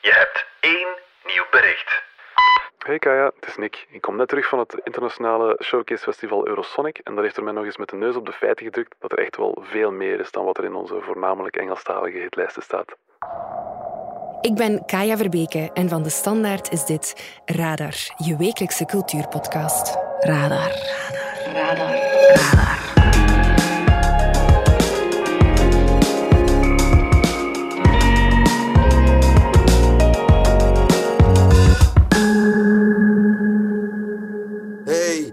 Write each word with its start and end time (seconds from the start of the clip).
Je 0.00 0.12
hebt 0.12 0.46
één 0.60 0.88
nieuw 1.24 1.46
bericht. 1.50 2.02
Hey 2.78 2.98
Kaya, 2.98 3.30
het 3.40 3.48
is 3.48 3.56
Nick. 3.56 3.86
Ik 3.90 4.00
kom 4.00 4.16
net 4.16 4.28
terug 4.28 4.48
van 4.48 4.58
het 4.58 4.80
internationale 4.84 5.60
showcase 5.62 6.02
festival 6.02 6.46
Eurosonic 6.46 6.98
en 6.98 7.14
daar 7.14 7.24
heeft 7.24 7.36
er 7.36 7.44
mij 7.44 7.52
nog 7.52 7.64
eens 7.64 7.76
met 7.76 7.88
de 7.88 7.96
neus 7.96 8.16
op 8.16 8.26
de 8.26 8.32
feiten 8.32 8.64
gedrukt 8.64 8.94
dat 8.98 9.12
er 9.12 9.18
echt 9.18 9.36
wel 9.36 9.58
veel 9.60 9.90
meer 9.90 10.20
is 10.20 10.30
dan 10.30 10.44
wat 10.44 10.58
er 10.58 10.64
in 10.64 10.74
onze 10.74 11.00
voornamelijk 11.00 11.56
Engelstalige 11.56 12.18
hitlijsten 12.18 12.62
staat. 12.62 12.96
Ik 14.40 14.54
ben 14.54 14.84
Kaya 14.86 15.16
Verbeke 15.16 15.70
en 15.74 15.88
van 15.88 16.02
de 16.02 16.10
Standaard 16.10 16.72
is 16.72 16.84
dit 16.84 17.40
Radar, 17.44 17.94
je 18.16 18.36
wekelijkse 18.38 18.84
cultuurpodcast. 18.84 19.96
Radar. 20.20 20.70
Radar. 21.44 21.54
Radar. 21.54 21.94
Radar. 22.34 22.87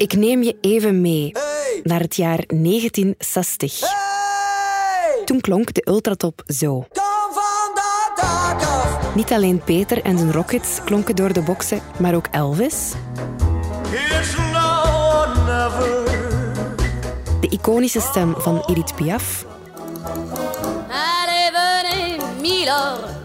Ik 0.06 0.16
neem 0.16 0.44
je 0.44 0.58
even 0.62 1.02
mee 1.02 1.30
Hey. 1.34 1.80
naar 1.84 2.00
het 2.00 2.16
jaar 2.16 2.44
1960. 2.48 3.80
Hey. 3.80 5.24
Toen 5.26 5.42
klonk 5.42 5.74
de 5.74 5.82
ultratop 5.90 6.44
zo. 6.48 6.70
Kom 6.94 7.34
van 7.34 7.72
dat 7.74 8.12
dak 8.16 8.62
af. 8.70 9.16
Niet 9.16 9.32
alleen 9.32 9.62
Peter 9.64 10.04
en 10.04 10.18
zijn 10.18 10.32
Rockets 10.32 10.80
klonken 10.84 11.16
door 11.16 11.34
de 11.34 11.42
boksen, 11.42 11.82
maar 11.98 12.14
ook 12.16 12.28
Elvis, 12.32 12.92
It's 13.92 14.36
now 14.36 14.86
or 14.86 15.28
never. 15.46 16.04
de 17.42 17.50
iconische 17.50 18.00
stem 18.02 18.34
van 18.38 18.64
Edith 18.68 18.96
Piaf. 18.96 19.46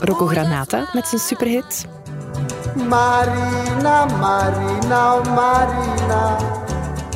Rocco 0.01 0.27
Granata 0.27 0.89
met 0.93 1.09
zijn 1.09 1.21
superhit 1.21 1.85
Marina, 2.89 4.05
Marina, 4.05 5.23
Marina. 5.23 6.37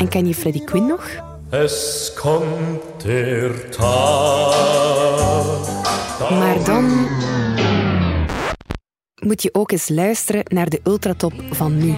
En 0.05 0.11
ken 0.11 0.27
je 0.27 0.35
Freddie 0.35 0.65
Quinn 0.65 0.87
nog? 0.87 1.09
Es 1.51 2.13
der 3.03 3.71
Tag. 3.71 4.51
Maar 6.31 6.65
dan 6.65 7.09
moet 9.21 9.43
je 9.43 9.55
ook 9.55 9.73
eens 9.73 9.89
luisteren 9.89 10.43
naar 10.49 10.69
de 10.69 10.81
ultratop 10.85 11.33
van 11.51 11.79
nu. 11.79 11.95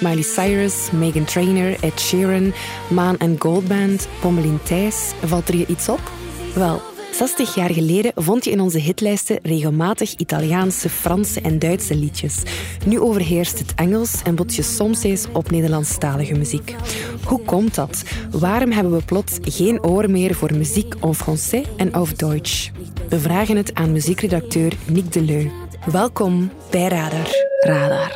Miley 0.00 0.22
Cyrus, 0.22 0.90
Megan 0.90 1.24
Trainor, 1.24 1.76
Ed 1.80 2.00
Sheeran, 2.00 2.52
Maan 2.88 3.18
en 3.18 3.36
Goldband, 3.38 4.08
Pommelien 4.20 4.58
Thijs. 4.62 5.12
Valt 5.24 5.48
er 5.48 5.56
je 5.56 5.66
iets 5.66 5.88
op? 5.88 6.00
Wel, 6.54 6.80
60 7.12 7.54
jaar 7.54 7.70
geleden 7.70 8.12
vond 8.14 8.44
je 8.44 8.50
in 8.50 8.60
onze 8.60 8.78
hitlijsten 8.78 9.38
regelmatig 9.42 10.14
Italiaanse, 10.14 10.88
Franse 10.88 11.40
en 11.40 11.58
Duitse 11.58 11.94
liedjes. 11.94 12.42
Nu 12.86 13.00
overheerst 13.00 13.58
het 13.58 13.74
Engels 13.74 14.22
en 14.24 14.34
bot 14.34 14.54
je 14.54 14.62
soms 14.62 15.02
eens 15.02 15.26
op 15.32 15.50
Nederlandstalige 15.50 16.34
muziek. 16.34 16.74
Hoe 17.24 17.42
komt 17.42 17.74
dat? 17.74 18.02
Waarom 18.30 18.70
hebben 18.70 18.92
we 18.92 19.04
plots 19.04 19.38
geen 19.42 19.84
oor 19.84 20.10
meer 20.10 20.34
voor 20.34 20.54
muziek 20.54 20.94
en 20.94 21.14
français 21.14 21.66
en 21.76 21.92
auf 21.92 22.12
Deutsch? 22.12 22.70
We 23.08 23.18
vragen 23.18 23.56
het 23.56 23.74
aan 23.74 23.92
muziekredacteur 23.92 24.72
Nick 24.86 25.12
Deleu. 25.12 25.50
Welkom 25.92 26.50
bij 26.70 26.88
Radar. 26.88 27.28
Radar. 27.60 28.12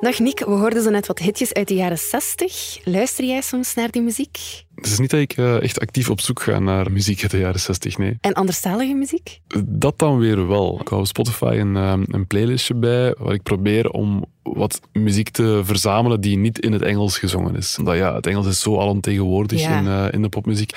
Dag 0.00 0.18
Nick, 0.18 0.38
we 0.38 0.50
hoorden 0.50 0.82
zo 0.82 0.90
net 0.90 1.06
wat 1.06 1.18
hitjes 1.18 1.52
uit 1.52 1.68
de 1.68 1.74
jaren 1.74 1.98
60. 1.98 2.78
Luister 2.84 3.24
jij 3.24 3.40
soms 3.40 3.74
naar 3.74 3.90
die 3.90 4.02
muziek? 4.02 4.38
Het 4.74 4.86
is 4.86 4.98
niet 4.98 5.10
dat 5.10 5.20
ik 5.20 5.32
eh, 5.32 5.62
echt 5.62 5.80
actief 5.80 6.10
op 6.10 6.20
zoek 6.20 6.42
ga 6.42 6.58
naar 6.58 6.92
muziek 6.92 7.22
uit 7.22 7.30
de 7.30 7.38
jaren 7.38 7.60
60, 7.60 7.98
nee. 7.98 8.18
En 8.20 8.32
anderstalige 8.32 8.94
muziek? 8.94 9.40
Dat 9.64 9.98
dan 9.98 10.18
weer 10.18 10.48
wel. 10.48 10.78
Ik 10.80 10.88
hou 10.88 11.00
op 11.00 11.06
Spotify 11.06 11.56
een, 11.58 11.76
eh, 11.76 11.94
een 12.06 12.26
playlistje 12.26 12.74
bij 12.74 13.14
waar 13.18 13.34
ik 13.34 13.42
probeer 13.42 13.90
om 13.90 14.24
wat 14.42 14.80
muziek 14.92 15.28
te 15.30 15.60
verzamelen 15.64 16.20
die 16.20 16.36
niet 16.36 16.58
in 16.58 16.72
het 16.72 16.82
Engels 16.82 17.18
gezongen 17.18 17.56
is. 17.56 17.76
Omdat 17.78 17.96
ja, 17.96 18.14
het 18.14 18.26
Engels 18.26 18.46
is 18.46 18.60
zo 18.60 18.78
alomtegenwoordig 18.78 19.60
Ja. 19.60 19.78
in, 19.78 19.86
eh, 19.86 20.06
in 20.12 20.22
de 20.22 20.28
popmuziek, 20.28 20.72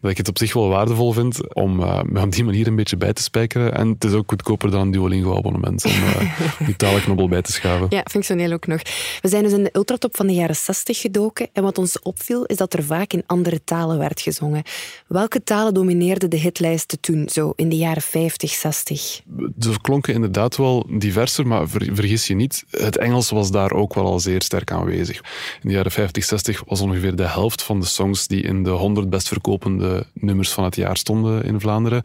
dat 0.00 0.10
ik 0.10 0.16
het 0.16 0.28
op 0.28 0.38
zich 0.38 0.52
wel 0.52 0.68
waardevol 0.68 1.12
vind 1.12 1.54
om 1.54 1.80
eh, 1.82 2.00
me 2.02 2.20
op 2.22 2.32
die 2.32 2.44
manier 2.44 2.66
een 2.66 2.76
beetje 2.76 2.96
bij 2.96 3.12
te 3.12 3.22
spijkeren. 3.22 3.74
En 3.74 3.88
het 3.88 4.04
is 4.04 4.12
ook 4.12 4.30
goedkoper 4.30 4.70
dan 4.70 4.80
een 4.80 4.90
Duolingo-abonnement 4.90 5.84
om 5.84 5.90
eh, 5.90 6.40
die 6.66 6.76
talenknobbel 6.76 7.28
bij 7.28 7.42
te 7.42 7.52
schaven. 7.52 7.86
Ja, 7.90 8.04
functioneel 8.10 8.52
ook 8.52 8.66
nog. 8.66 8.80
We 9.20 9.28
zijn 9.28 9.42
dus 9.42 9.52
in 9.52 9.62
de 9.62 9.70
ultratop 9.72 10.16
van 10.16 10.26
de 10.26 10.34
jaren 10.34 10.56
60 10.56 11.00
gedoken 11.00 11.48
en 11.52 11.62
wat 11.62 11.78
ons 11.78 12.00
opviel 12.00 12.44
is 12.44 12.56
dat 12.56 12.72
er 12.74 12.84
vaak 12.84 13.12
in 13.12 13.22
andere 13.26 13.41
talen 13.64 13.98
werd 13.98 14.20
gezongen. 14.20 14.62
Welke 15.06 15.42
talen 15.42 15.74
domineerden 15.74 16.30
de 16.30 16.36
hitlijsten 16.36 17.00
toen, 17.00 17.28
zo 17.28 17.52
in 17.56 17.68
de 17.68 17.76
jaren 17.76 18.02
50, 18.02 18.50
60? 18.50 19.20
Ze 19.58 19.80
klonken 19.80 20.14
inderdaad 20.14 20.56
wel 20.56 20.86
diverser, 20.98 21.46
maar 21.46 21.68
ver- 21.68 21.88
vergis 21.92 22.26
je 22.26 22.34
niet, 22.34 22.64
het 22.70 22.96
Engels 22.96 23.30
was 23.30 23.50
daar 23.50 23.72
ook 23.72 23.94
wel 23.94 24.04
al 24.04 24.20
zeer 24.20 24.42
sterk 24.42 24.70
aanwezig. 24.70 25.16
In 25.62 25.68
de 25.68 25.74
jaren 25.74 25.90
50, 25.90 26.24
60 26.24 26.62
was 26.66 26.80
ongeveer 26.80 27.16
de 27.16 27.28
helft 27.28 27.62
van 27.62 27.80
de 27.80 27.86
songs 27.86 28.26
die 28.26 28.42
in 28.42 28.62
de 28.62 28.70
100 28.70 29.10
best 29.10 29.28
verkopende 29.28 30.06
nummers 30.14 30.50
van 30.50 30.64
het 30.64 30.76
jaar 30.76 30.96
stonden 30.96 31.44
in 31.44 31.60
Vlaanderen. 31.60 32.02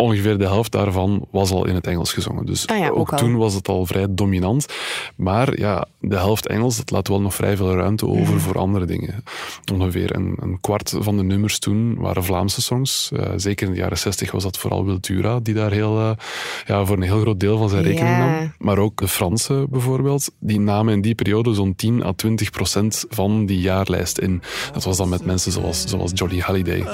Ongeveer 0.00 0.38
de 0.38 0.44
helft 0.44 0.72
daarvan 0.72 1.26
was 1.30 1.50
al 1.50 1.66
in 1.66 1.74
het 1.74 1.86
Engels 1.86 2.12
gezongen. 2.12 2.46
Dus 2.46 2.66
Ah 2.66 2.78
ja, 2.78 2.88
ook 2.88 3.16
toen 3.16 3.36
was 3.36 3.54
het 3.54 3.68
al 3.68 3.86
vrij 3.86 4.06
dominant. 4.10 4.66
Maar 5.16 5.58
ja, 5.58 5.86
de 6.00 6.16
helft 6.16 6.46
Engels, 6.46 6.76
dat 6.76 6.90
laat 6.90 7.08
wel 7.08 7.20
nog 7.20 7.34
vrij 7.34 7.56
veel 7.56 7.74
ruimte 7.74 8.06
over 8.06 8.34
Mhm. 8.34 8.38
voor 8.38 8.58
andere 8.58 8.84
dingen. 8.84 9.24
Ongeveer 9.72 10.14
een, 10.16 10.36
een 10.40 10.60
kwart 10.60 10.94
van 10.98 11.16
de 11.16 11.22
nummers 11.22 11.58
toen 11.58 11.94
waren 11.98 12.24
Vlaamse 12.24 12.62
songs. 12.62 13.10
Eh, 13.16 13.26
zeker 13.36 13.66
in 13.66 13.72
de 13.72 13.78
jaren 13.78 13.98
60 13.98 14.30
was 14.30 14.42
dat 14.42 14.58
vooral 14.58 14.84
Wiltura, 14.84 15.38
die 15.42 15.54
daar 15.54 15.70
heel, 15.72 15.98
eh, 15.98 16.10
ja, 16.66 16.84
voor 16.84 16.96
een 16.96 17.02
heel 17.02 17.20
groot 17.20 17.40
deel 17.40 17.58
van 17.58 17.68
zijn 17.68 17.82
rekening 17.82 18.18
nam. 18.18 18.52
Maar 18.58 18.78
ook 18.78 18.96
de 19.00 19.08
Franse 19.08 19.66
bijvoorbeeld, 19.70 20.30
die 20.40 20.60
namen 20.60 20.92
in 20.94 21.00
die 21.00 21.14
periode 21.14 21.54
zo'n 21.54 21.74
10 21.76 22.04
à 22.04 22.12
20 22.12 22.50
procent 22.50 23.04
van 23.08 23.46
die 23.46 23.60
jaarlijst 23.60 24.18
in. 24.18 24.42
Dat 24.72 24.84
was 24.84 24.96
dan 24.96 25.08
met 25.08 25.24
mensen 25.24 25.52
zoals, 25.52 25.84
zoals 25.84 26.10
Jolly 26.14 26.38
Halliday. 26.38 26.84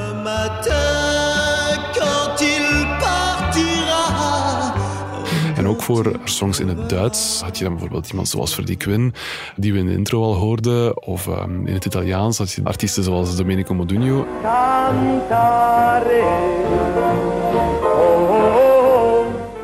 En 5.65 5.71
ook 5.71 5.83
voor 5.83 6.21
songs 6.25 6.61
in 6.61 6.69
het 6.69 6.89
Duits 6.89 7.41
had 7.41 7.59
je 7.59 7.65
dan 7.65 7.73
bijvoorbeeld 7.73 8.09
iemand 8.09 8.29
zoals 8.29 8.55
Freddie 8.55 8.77
Quinn, 8.77 9.15
die 9.57 9.73
we 9.73 9.79
in 9.79 9.87
de 9.87 9.93
intro 9.93 10.23
al 10.23 10.35
hoorden. 10.35 11.03
Of 11.07 11.27
ehm, 11.29 11.67
in 11.67 11.75
het 11.75 11.85
Italiaans 11.85 12.39
had 12.39 12.53
je 12.53 12.61
artiesten 12.65 13.05
zoals 13.05 13.37
Domenico 13.37 13.75
Modugno. 13.75 14.27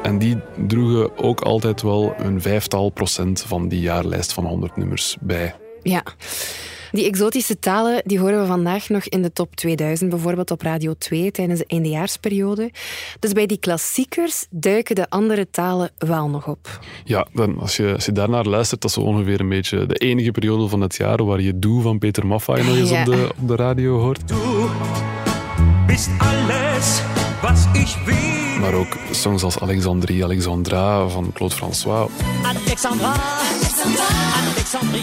En 0.03 0.19
die 0.19 0.37
droegen 0.67 1.19
ook 1.19 1.41
altijd 1.41 1.83
wel 1.83 2.15
een 2.19 2.43
vijftal 2.43 2.91
procent 2.91 3.45
van 3.47 3.69
die 3.69 3.81
jaarlijst 3.81 4.33
van 4.33 4.45
100 4.45 4.77
nummers 4.77 5.17
bij. 5.21 5.55
Ja. 5.83 6.03
Die 6.93 7.05
exotische 7.05 7.59
talen 7.59 8.03
die 8.05 8.19
horen 8.19 8.41
we 8.41 8.47
vandaag 8.47 8.89
nog 8.89 9.05
in 9.05 9.23
de 9.23 9.33
top 9.33 9.57
2000, 9.57 10.11
bijvoorbeeld 10.11 10.51
op 10.51 10.63
Radio 10.63 10.95
2 10.99 11.31
tijdens 11.31 11.59
de 11.59 11.65
eindejaarsperiode. 11.67 12.71
Dus 13.19 13.33
bij 13.33 13.47
die 13.47 13.59
klassiekers 13.59 14.47
duiken 14.51 14.95
de 14.95 15.11
andere 15.11 15.51
talen 15.51 15.91
wel 15.99 16.29
nog 16.29 16.47
op. 16.47 16.79
Ja, 17.05 17.27
dan, 17.33 17.59
als, 17.59 17.77
je, 17.77 17.93
als 17.95 18.05
je 18.05 18.13
daarnaar 18.13 18.45
luistert, 18.45 18.81
dat 18.81 18.91
is 18.91 18.97
zo 18.97 19.03
ongeveer 19.03 19.41
een 19.41 19.49
beetje 19.49 19.87
de 19.87 19.95
enige 19.95 20.31
periode 20.31 20.69
van 20.69 20.81
het 20.81 20.97
jaar 20.97 21.25
waar 21.25 21.41
je 21.41 21.59
Doe 21.59 21.83
van 21.83 21.99
Peter 21.99 22.27
Maffay 22.27 22.63
nog 22.63 22.77
eens 22.77 22.91
Ja. 22.91 23.01
op, 23.01 23.07
de, 23.07 23.29
op 23.41 23.49
de 23.49 23.57
radio 23.57 23.99
hoort. 23.99 24.29
Du 24.29 24.35
bist 25.87 26.09
alles, 26.19 27.03
was 27.43 27.65
ich 27.73 28.05
will. 28.05 28.59
Maar 28.61 28.75
ook 28.75 28.97
songs 29.11 29.43
als 29.43 29.59
Alexandrie, 29.61 30.25
Alexandra 30.25 31.09
van 31.09 31.31
Claude 31.33 31.55
François. 31.55 32.11
Alexandra. 32.43 33.15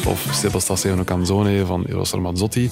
Of 0.05 0.51
bastassi 0.51 0.89
una 0.89 1.03
canzone 1.03 1.65
van 1.65 1.85
Eros 1.85 2.11
Ramazzotti. 2.11 2.69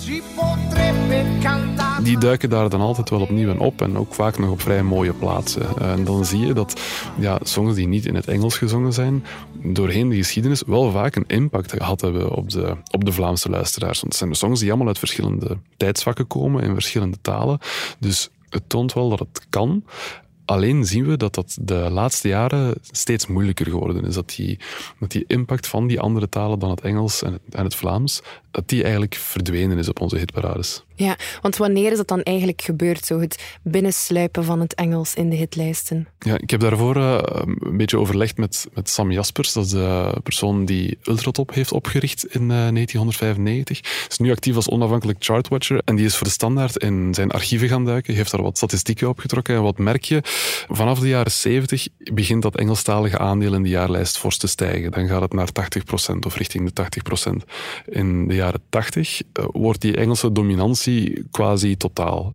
Die 2.03 2.17
duiken 2.17 2.49
daar 2.49 2.69
dan 2.69 2.81
altijd 2.81 3.09
wel 3.09 3.21
opnieuw 3.21 3.49
in 3.49 3.59
op 3.59 3.81
en 3.81 3.97
ook 3.97 4.13
vaak 4.13 4.37
nog 4.37 4.49
op 4.49 4.61
vrij 4.61 4.83
mooie 4.83 5.13
plaatsen. 5.13 5.77
En 5.77 6.03
dan 6.03 6.25
zie 6.25 6.45
je 6.45 6.53
dat 6.53 6.81
ja, 7.17 7.39
songs 7.43 7.75
die 7.75 7.87
niet 7.87 8.05
in 8.05 8.15
het 8.15 8.27
Engels 8.27 8.57
gezongen 8.57 8.93
zijn, 8.93 9.25
doorheen 9.63 10.09
de 10.09 10.15
geschiedenis 10.15 10.63
wel 10.67 10.91
vaak 10.91 11.15
een 11.15 11.27
impact 11.27 11.71
gehad 11.71 12.01
hebben 12.01 12.31
op 12.31 12.49
de, 12.49 12.75
op 12.91 13.05
de 13.05 13.11
Vlaamse 13.11 13.49
luisteraars. 13.49 14.01
Want 14.01 14.13
het 14.13 14.21
zijn 14.21 14.35
songs 14.35 14.59
die 14.59 14.69
allemaal 14.69 14.87
uit 14.87 14.99
verschillende 14.99 15.57
tijdsvakken 15.77 16.27
komen, 16.27 16.63
in 16.63 16.73
verschillende 16.73 17.17
talen. 17.21 17.59
Dus 17.99 18.29
het 18.49 18.63
toont 18.69 18.93
wel 18.93 19.09
dat 19.09 19.19
het 19.19 19.45
kan. 19.49 19.83
Alleen 20.45 20.85
zien 20.85 21.05
we 21.05 21.17
dat 21.17 21.35
dat 21.35 21.57
de 21.61 21.87
laatste 21.91 22.27
jaren 22.27 22.75
steeds 22.91 23.27
moeilijker 23.27 23.65
geworden 23.65 24.05
is. 24.05 24.13
Dat 24.13 24.33
die, 24.35 24.59
dat 24.99 25.11
die 25.11 25.23
impact 25.27 25.67
van 25.67 25.87
die 25.87 25.99
andere 25.99 26.29
talen 26.29 26.59
dan 26.59 26.69
het 26.69 26.81
Engels 26.81 27.23
en 27.23 27.33
het, 27.33 27.41
en 27.55 27.63
het 27.63 27.75
Vlaams, 27.75 28.21
dat 28.51 28.69
die 28.69 28.81
eigenlijk 28.83 29.15
verdwenen 29.15 29.77
is 29.77 29.89
op 29.89 30.01
onze 30.01 30.17
hitparades. 30.17 30.83
Ja, 30.95 31.17
want 31.41 31.57
wanneer 31.57 31.91
is 31.91 31.97
dat 31.97 32.07
dan 32.07 32.21
eigenlijk 32.21 32.61
gebeurd, 32.61 33.05
zo 33.05 33.19
het 33.19 33.57
binnensluipen 33.61 34.43
van 34.43 34.59
het 34.59 34.73
Engels 34.73 35.15
in 35.15 35.29
de 35.29 35.35
hitlijsten? 35.35 36.07
Ja, 36.19 36.37
ik 36.37 36.49
heb 36.49 36.59
daarvoor 36.59 36.97
uh, 36.97 37.19
een 37.23 37.77
beetje 37.77 37.99
overlegd 37.99 38.37
met, 38.37 38.67
met 38.73 38.89
Sam 38.89 39.11
Jaspers, 39.11 39.53
dat 39.53 39.65
is 39.65 39.71
de 39.71 40.19
persoon 40.23 40.65
die 40.65 40.97
Ultratop 41.03 41.53
heeft 41.53 41.71
opgericht 41.71 42.25
in 42.25 42.41
uh, 42.41 42.47
1995. 42.47 43.79
Hij 43.81 43.91
is 44.09 44.17
nu 44.17 44.31
actief 44.31 44.55
als 44.55 44.69
onafhankelijk 44.69 45.17
chartwatcher 45.23 45.81
en 45.85 45.95
die 45.95 46.05
is 46.05 46.15
voor 46.15 46.27
de 46.27 46.33
standaard 46.33 46.77
in 46.77 47.13
zijn 47.13 47.31
archieven 47.31 47.67
gaan 47.67 47.85
duiken, 47.85 48.13
heeft 48.13 48.31
daar 48.31 48.41
wat 48.41 48.57
statistieken 48.57 49.09
opgetrokken 49.09 49.55
en 49.55 49.61
wat 49.61 49.77
merk 49.77 50.03
je? 50.03 50.19
Vanaf 50.69 50.99
de 50.99 51.07
jaren 51.07 51.31
70 51.31 51.87
begint 52.13 52.41
dat 52.41 52.55
Engelstalige 52.55 53.17
aandeel 53.17 53.53
in 53.53 53.63
de 53.63 53.69
jaarlijst 53.69 54.17
fors 54.17 54.37
te 54.37 54.47
stijgen. 54.47 54.91
Dan 54.91 55.07
gaat 55.07 55.21
het 55.21 55.33
naar 55.33 55.49
80% 56.13 56.17
of 56.25 56.35
richting 56.35 56.71
de 56.71 56.83
80%. 57.29 57.31
In 57.85 58.27
de 58.27 58.35
jaren 58.35 58.61
80 58.69 59.21
uh, 59.21 59.45
wordt 59.51 59.81
die 59.81 59.95
Engelse 59.95 60.31
dominantie 60.31 60.84
quasi 61.31 61.77
totaal. 61.77 62.33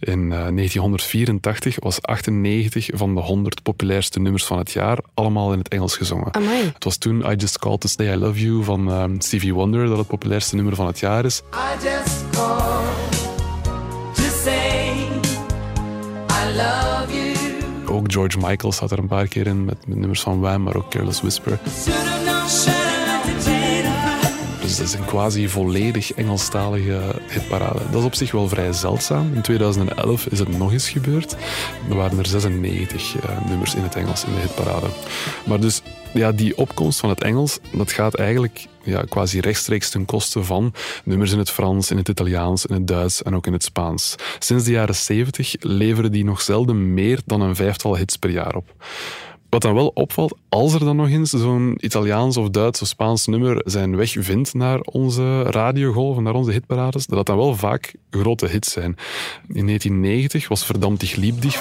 In 0.00 0.28
1984 0.28 1.76
eh, 1.76 1.82
was 1.82 2.02
98 2.02 2.88
van 2.92 3.14
de 3.14 3.20
100 3.20 3.62
populairste 3.62 4.20
nummers 4.20 4.44
van 4.44 4.58
het 4.58 4.70
jaar 4.70 4.98
allemaal 5.14 5.52
in 5.52 5.58
het 5.58 5.68
Engels 5.68 5.96
gezongen. 5.96 6.34
Amai. 6.34 6.64
Het 6.74 6.84
was 6.84 6.96
toen 6.96 7.20
I 7.30 7.34
Just 7.34 7.58
Called 7.58 7.80
to 7.80 7.88
Say 7.88 8.12
I 8.12 8.16
Love 8.16 8.40
You 8.40 8.64
van 8.64 8.88
um, 8.88 9.20
Stevie 9.20 9.54
Wonder 9.54 9.86
dat 9.86 9.98
het 9.98 10.06
populairste 10.06 10.54
nummer 10.54 10.74
van 10.74 10.86
het 10.86 10.98
jaar 10.98 11.24
is. 11.24 11.42
I 11.54 11.84
just 11.84 12.30
called 12.30 13.12
to 14.14 14.22
say 14.42 14.90
I 16.28 16.56
love 16.56 17.14
you. 17.14 17.32
Ook 17.86 18.12
George 18.12 18.38
Michael 18.38 18.72
staat 18.72 18.90
er 18.90 18.98
een 18.98 19.06
paar 19.08 19.26
keer 19.26 19.46
in 19.46 19.64
met, 19.64 19.86
met 19.86 19.98
nummers 19.98 20.20
van 20.20 20.40
Wham, 20.40 20.62
maar 20.62 20.76
ook 20.76 20.90
Careless 20.90 21.20
Whisper. 21.20 21.58
Dus 24.72 24.80
dat 24.80 24.90
is 24.90 25.00
een 25.00 25.04
quasi 25.04 25.48
volledig 25.48 26.12
Engelstalige 26.12 27.00
hitparade. 27.28 27.80
Dat 27.90 28.00
is 28.00 28.06
op 28.06 28.14
zich 28.14 28.30
wel 28.30 28.48
vrij 28.48 28.72
zeldzaam. 28.72 29.34
In 29.34 29.42
2011 29.42 30.26
is 30.26 30.38
het 30.38 30.58
nog 30.58 30.72
eens 30.72 30.90
gebeurd. 30.90 31.36
Er 31.88 31.96
waren 31.96 32.18
er 32.18 32.26
96 32.26 33.14
uh, 33.16 33.46
nummers 33.48 33.74
in 33.74 33.82
het 33.82 33.94
Engels 33.94 34.24
in 34.24 34.34
de 34.34 34.40
hitparade. 34.40 34.86
Maar 35.44 35.60
dus 35.60 35.82
ja, 36.12 36.32
die 36.32 36.56
opkomst 36.56 37.00
van 37.00 37.08
het 37.08 37.22
Engels, 37.22 37.58
dat 37.72 37.92
gaat 37.92 38.14
eigenlijk 38.14 38.66
ja, 38.82 39.02
quasi 39.08 39.40
rechtstreeks 39.40 39.90
ten 39.90 40.04
koste 40.04 40.44
van 40.44 40.74
nummers 41.04 41.32
in 41.32 41.38
het 41.38 41.50
Frans, 41.50 41.90
in 41.90 41.96
het 41.96 42.08
Italiaans, 42.08 42.66
in 42.66 42.74
het 42.74 42.86
Duits 42.86 43.22
en 43.22 43.36
ook 43.36 43.46
in 43.46 43.52
het 43.52 43.64
Spaans. 43.64 44.14
Sinds 44.38 44.64
de 44.64 44.70
jaren 44.70 44.94
70 44.94 45.54
leveren 45.60 46.12
die 46.12 46.24
nog 46.24 46.40
zelden 46.40 46.94
meer 46.94 47.20
dan 47.24 47.40
een 47.40 47.56
vijftal 47.56 47.96
hits 47.96 48.16
per 48.16 48.30
jaar 48.30 48.54
op. 48.54 48.74
Wat 49.52 49.62
dan 49.62 49.74
wel 49.74 49.90
opvalt, 49.94 50.36
als 50.48 50.74
er 50.74 50.80
dan 50.80 50.96
nog 50.96 51.08
eens 51.08 51.30
zo'n 51.30 51.76
Italiaans 51.80 52.36
of 52.36 52.50
Duits 52.50 52.82
of 52.82 52.88
Spaans 52.88 53.26
nummer 53.26 53.62
zijn 53.64 53.96
weg 53.96 54.14
vindt 54.18 54.54
naar 54.54 54.80
onze 54.80 55.42
radiogolven, 55.42 56.22
naar 56.22 56.34
onze 56.34 56.50
hitparades, 56.50 57.06
dat 57.06 57.16
dat 57.16 57.26
dan 57.26 57.36
wel 57.36 57.54
vaak 57.54 57.94
grote 58.10 58.46
hits 58.46 58.72
zijn. 58.72 58.96
In 59.48 59.66
1990 59.66 60.48
was 60.48 60.64
Verdammt 60.64 61.00
dich 61.00 61.16
lieb 61.16 61.40
dich 61.42 61.60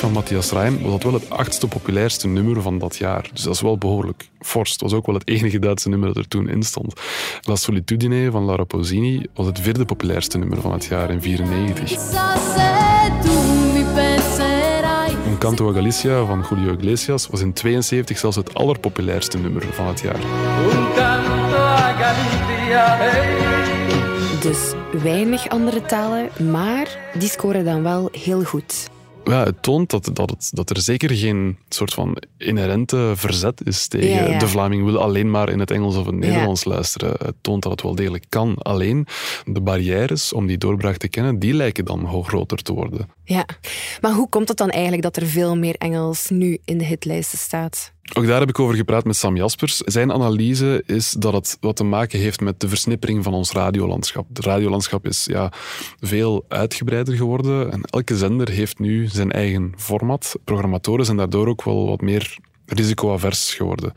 van 0.00 0.12
Matthias 0.12 0.50
Reim 0.50 0.82
was 0.82 0.90
dat 0.90 1.02
wel 1.02 1.12
het 1.12 1.30
achtste 1.30 1.68
populairste 1.68 2.28
nummer 2.28 2.62
van 2.62 2.78
dat 2.78 2.96
jaar. 2.96 3.28
Dus 3.32 3.42
dat 3.42 3.54
is 3.54 3.60
wel 3.60 3.78
behoorlijk 3.78 4.28
fors. 4.40 4.72
Het 4.72 4.80
was 4.80 4.92
ook 4.92 5.06
wel 5.06 5.14
het 5.14 5.28
enige 5.28 5.58
Duitse 5.58 5.88
nummer 5.88 6.08
dat 6.08 6.16
er 6.16 6.28
toen 6.28 6.48
in 6.48 6.62
stond. 6.62 7.00
La 7.42 7.56
Solitudine 7.56 8.30
van 8.30 8.44
Laura 8.44 8.64
Pausini 8.64 9.26
was 9.34 9.46
het 9.46 9.60
vierde 9.60 9.84
populairste 9.84 10.38
nummer 10.38 10.60
van 10.60 10.72
het 10.72 10.84
jaar 10.84 11.10
in 11.10 11.20
1994. 11.20 12.79
Canto 15.40 15.68
a 15.68 15.72
Galicia 15.72 16.24
van 16.24 16.44
Julio 16.48 16.72
Iglesias 16.72 17.26
was 17.26 17.40
in 17.40 17.52
72 17.52 18.18
zelfs 18.18 18.36
het 18.36 18.54
allerpopulairste 18.54 19.38
nummer 19.38 19.62
van 19.72 19.86
het 19.86 20.00
jaar. 20.00 20.20
Dus 24.40 24.72
weinig 25.02 25.48
andere 25.48 25.82
talen, 25.82 26.28
maar 26.50 27.12
die 27.18 27.28
scoren 27.28 27.64
dan 27.64 27.82
wel 27.82 28.08
heel 28.12 28.42
goed. 28.42 28.90
Ja, 29.30 29.44
het 29.44 29.62
toont 29.62 29.90
dat, 29.90 30.10
dat, 30.12 30.30
het, 30.30 30.50
dat 30.52 30.70
er 30.70 30.80
zeker 30.80 31.10
geen 31.10 31.58
soort 31.68 31.94
van 31.94 32.16
inherente 32.38 33.12
verzet 33.16 33.66
is 33.66 33.88
tegen 33.88 34.08
Ja, 34.08 34.28
ja. 34.28 34.38
de 34.38 34.48
Vlaming 34.48 34.84
wil 34.84 34.98
alleen 34.98 35.30
maar 35.30 35.48
in 35.48 35.58
het 35.58 35.70
Engels 35.70 35.96
of 35.96 36.06
het 36.06 36.14
Nederlands 36.14 36.64
luisteren. 36.64 37.14
Het 37.24 37.34
toont 37.40 37.62
dat 37.62 37.72
het 37.72 37.82
wel 37.82 37.94
degelijk 37.94 38.24
kan. 38.28 38.54
Alleen 38.58 39.06
de 39.44 39.60
barrières 39.60 40.32
om 40.32 40.46
die 40.46 40.58
doorbraak 40.58 40.96
te 40.96 41.08
kennen, 41.08 41.38
die 41.38 41.54
lijken 41.54 41.84
dan 41.84 42.24
groter 42.24 42.58
te 42.62 42.72
worden. 42.72 43.08
Ja, 43.24 43.46
maar 44.00 44.12
hoe 44.12 44.28
komt 44.28 44.48
het 44.48 44.56
dan 44.56 44.70
eigenlijk 44.70 45.02
dat 45.02 45.16
er 45.16 45.26
veel 45.26 45.56
meer 45.56 45.74
Engels 45.74 46.28
nu 46.28 46.58
in 46.64 46.78
de 46.78 46.84
hitlijsten 46.84 47.38
staat? 47.38 47.92
Ook 48.12 48.26
daar 48.26 48.40
heb 48.40 48.48
ik 48.48 48.58
over 48.58 48.74
gepraat 48.74 49.04
met 49.04 49.16
Sam 49.16 49.36
Jaspers. 49.36 49.76
Zijn 49.76 50.12
analyse 50.12 50.82
is 50.86 51.10
dat 51.10 51.32
het 51.32 51.56
wat 51.60 51.76
te 51.76 51.84
maken 51.84 52.18
heeft 52.18 52.40
met 52.40 52.60
de 52.60 52.68
versnippering 52.68 53.24
van 53.24 53.34
ons 53.34 53.52
radiolandschap. 53.52 54.28
Het 54.28 54.44
radiolandschap 54.44 55.06
is 55.06 55.24
ja, 55.24 55.52
veel 56.00 56.44
uitgebreider 56.48 57.14
geworden 57.14 57.72
en 57.72 57.82
elke 57.82 58.16
zender 58.16 58.48
heeft 58.48 58.78
nu 58.78 59.06
zijn 59.06 59.32
eigen 59.32 59.72
format. 59.76 60.36
Programmatoren 60.44 61.04
zijn 61.04 61.16
daardoor 61.16 61.46
ook 61.46 61.64
wel 61.64 61.86
wat 61.86 62.00
meer 62.00 62.38
risicoavers 62.66 63.54
geworden. 63.54 63.92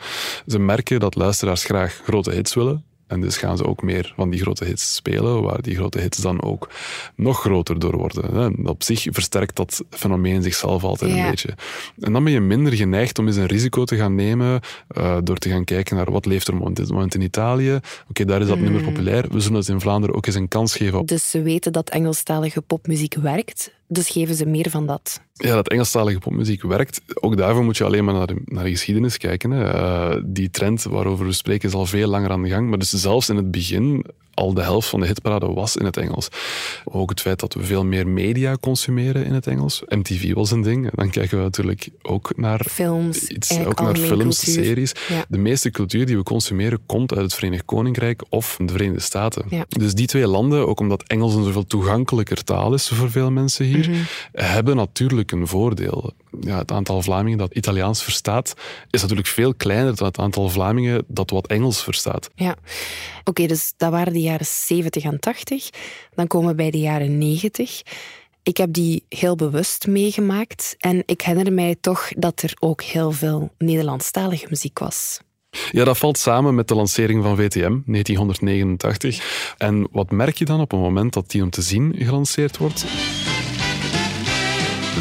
Ze 0.47 0.59
merken 0.59 0.99
dat 0.99 1.15
luisteraars 1.15 1.63
graag 1.63 2.01
grote 2.03 2.31
hits 2.31 2.53
willen. 2.53 2.83
En 3.07 3.21
dus 3.21 3.37
gaan 3.37 3.57
ze 3.57 3.65
ook 3.65 3.81
meer 3.81 4.13
van 4.15 4.29
die 4.29 4.39
grote 4.39 4.65
hits 4.65 4.95
spelen, 4.95 5.41
waar 5.41 5.61
die 5.61 5.75
grote 5.75 5.99
hits 5.99 6.17
dan 6.17 6.41
ook 6.41 6.69
nog 7.15 7.39
groter 7.39 7.79
door 7.79 7.97
worden. 7.97 8.67
Op 8.67 8.83
zich 8.83 9.05
versterkt 9.11 9.55
dat 9.55 9.83
fenomeen 9.89 10.43
zichzelf 10.43 10.83
altijd 10.83 11.11
Ja. 11.11 11.23
een 11.23 11.29
beetje. 11.29 11.53
En 11.99 12.13
dan 12.13 12.23
ben 12.23 12.33
je 12.33 12.39
minder 12.39 12.73
geneigd 12.73 13.19
om 13.19 13.27
eens 13.27 13.35
een 13.35 13.45
risico 13.45 13.83
te 13.83 13.95
gaan 13.95 14.15
nemen 14.15 14.59
eh, 14.87 15.17
door 15.23 15.37
te 15.37 15.49
gaan 15.49 15.63
kijken 15.63 15.95
naar 15.95 16.11
wat 16.11 16.25
leeft 16.25 16.47
er 16.47 16.59
op 16.59 16.75
dit 16.75 16.89
moment 16.89 17.15
in 17.15 17.21
Italië. 17.21 17.79
Oké, 18.09 18.25
daar 18.25 18.41
is 18.41 18.47
dat 18.47 18.59
nummer 18.59 18.83
populair. 18.83 19.25
We 19.31 19.39
zullen 19.39 19.57
het 19.59 19.67
in 19.67 19.79
Vlaanderen 19.79 20.15
ook 20.15 20.25
eens 20.25 20.35
een 20.35 20.47
kans 20.47 20.75
geven. 20.75 21.05
Dus 21.05 21.29
ze 21.29 21.41
weten 21.41 21.71
dat 21.73 21.89
Engelstalige 21.89 22.61
popmuziek 22.61 23.15
werkt, 23.15 23.71
dus 23.87 24.09
geven 24.09 24.35
ze 24.35 24.45
meer 24.45 24.69
van 24.69 24.85
dat. 24.85 25.21
Ja, 25.33 25.55
dat 25.55 25.69
Engelstalige 25.69 26.19
popmuziek 26.19 26.61
werkt. 26.61 27.01
Ook 27.13 27.37
daarvoor 27.37 27.63
moet 27.63 27.77
je 27.77 27.83
alleen 27.83 28.05
maar 28.05 28.13
naar 28.13 28.27
de, 28.27 28.41
naar 28.45 28.63
de 28.63 28.69
geschiedenis 28.69 29.17
kijken. 29.17 29.51
Hè. 29.51 29.63
Eh, 29.63 30.21
die 30.25 30.49
trend 30.49 30.83
waarover 30.83 31.25
we 31.25 31.31
spreken 31.31 31.69
is 31.69 31.75
al 31.75 31.85
veel 31.85 32.07
langer 32.07 32.31
aan 32.31 32.43
de 32.43 32.49
gang. 32.49 32.69
Maar 32.69 32.79
dus 32.79 32.89
zelfs 32.89 33.29
in 33.29 33.35
het 33.35 33.51
begin, 33.51 34.05
al 34.33 34.53
de 34.53 34.61
helft 34.61 34.89
van 34.89 34.99
de 34.99 35.05
hitparade 35.07 35.45
was 35.53 35.75
in 35.75 35.85
het 35.85 35.97
Engels. 35.97 36.27
Ook 36.85 37.09
het 37.09 37.21
feit 37.21 37.39
dat 37.39 37.53
we 37.53 37.63
veel 37.63 37.85
meer 37.85 38.07
media 38.07 38.57
consumeren 38.61 39.25
in 39.25 39.33
het 39.33 39.47
Engels. 39.47 39.81
MTV 39.87 40.33
was 40.33 40.51
een 40.51 40.61
ding. 40.61 40.91
Dan 40.91 41.09
kijken 41.09 41.37
we 41.37 41.43
natuurlijk 41.43 41.89
ook 42.01 42.31
naar 42.35 42.65
Films, 42.69 43.27
iets, 43.27 43.59
ook 43.65 43.79
naar 43.81 43.95
films, 43.97 44.43
cultuur. 44.43 44.63
series. 44.63 44.91
Ja. 45.09 45.25
De 45.29 45.37
meeste 45.37 45.71
cultuur 45.71 46.05
die 46.05 46.17
we 46.17 46.23
consumeren 46.23 46.79
komt 46.85 47.13
uit 47.13 47.21
het 47.21 47.33
Verenigd 47.33 47.65
Koninkrijk 47.65 48.21
of 48.29 48.57
de 48.65 48.71
Verenigde 48.71 49.01
Staten. 49.01 49.45
Ja. 49.49 49.65
Dus 49.69 49.93
die 49.93 50.07
twee 50.07 50.27
landen, 50.27 50.67
ook 50.67 50.79
omdat 50.79 51.03
Engels 51.07 51.33
een 51.35 51.43
zoveel 51.43 51.65
toegankelijker 51.65 52.43
taal 52.43 52.73
is 52.73 52.87
voor 52.89 53.11
veel 53.11 53.31
mensen 53.31 53.65
hier, 53.65 53.89
Mhm. 53.89 53.99
hebben 54.31 54.75
natuurlijk 54.75 55.31
een 55.31 55.47
voordeel. 55.47 56.13
Ja, 56.41 56.57
het 56.57 56.71
aantal 56.71 57.01
Vlamingen 57.01 57.37
dat 57.37 57.53
Italiaans 57.53 58.03
verstaat, 58.03 58.53
is 58.89 59.01
natuurlijk 59.01 59.27
veel 59.27 59.53
kleiner 59.53 59.95
dan 59.95 60.07
het 60.07 60.17
aantal 60.17 60.49
Vlamingen 60.49 61.03
dat 61.07 61.29
wat 61.29 61.47
Engels 61.47 61.83
verstaat. 61.83 62.29
Ja, 62.35 62.55
oké, 63.23 63.47
dus 63.47 63.73
dat 63.77 63.91
waren 63.91 64.13
de 64.13 64.21
jaren 64.21 64.45
70 64.45 65.03
en 65.03 65.19
80. 65.19 65.69
Dan 66.15 66.27
komen 66.27 66.49
we 66.49 66.55
bij 66.55 66.71
de 66.71 66.79
jaren 66.79 67.17
90. 67.17 67.81
Ik 68.43 68.57
heb 68.57 68.73
die 68.73 69.05
heel 69.09 69.35
bewust 69.35 69.87
meegemaakt 69.87 70.75
en 70.79 71.03
ik 71.05 71.21
herinner 71.21 71.53
mij 71.53 71.75
toch 71.81 72.07
dat 72.17 72.41
er 72.41 72.53
ook 72.59 72.81
heel 72.81 73.11
veel 73.11 73.51
Nederlandstalige 73.57 74.45
muziek 74.49 74.79
was. 74.79 75.19
Ja, 75.71 75.83
dat 75.83 75.97
valt 75.97 76.17
samen 76.17 76.55
met 76.55 76.67
de 76.67 76.75
lancering 76.75 77.23
van 77.23 77.35
VTM, 77.35 77.79
1989. 77.85 79.55
En 79.57 79.87
wat 79.91 80.11
merk 80.11 80.37
je 80.37 80.45
dan 80.45 80.59
op 80.59 80.71
het 80.71 80.79
moment 80.79 81.13
dat 81.13 81.29
die 81.29 81.43
om 81.43 81.49
te 81.49 81.61
zien 81.61 81.95
gelanceerd 81.97 82.57
wordt? 82.57 82.85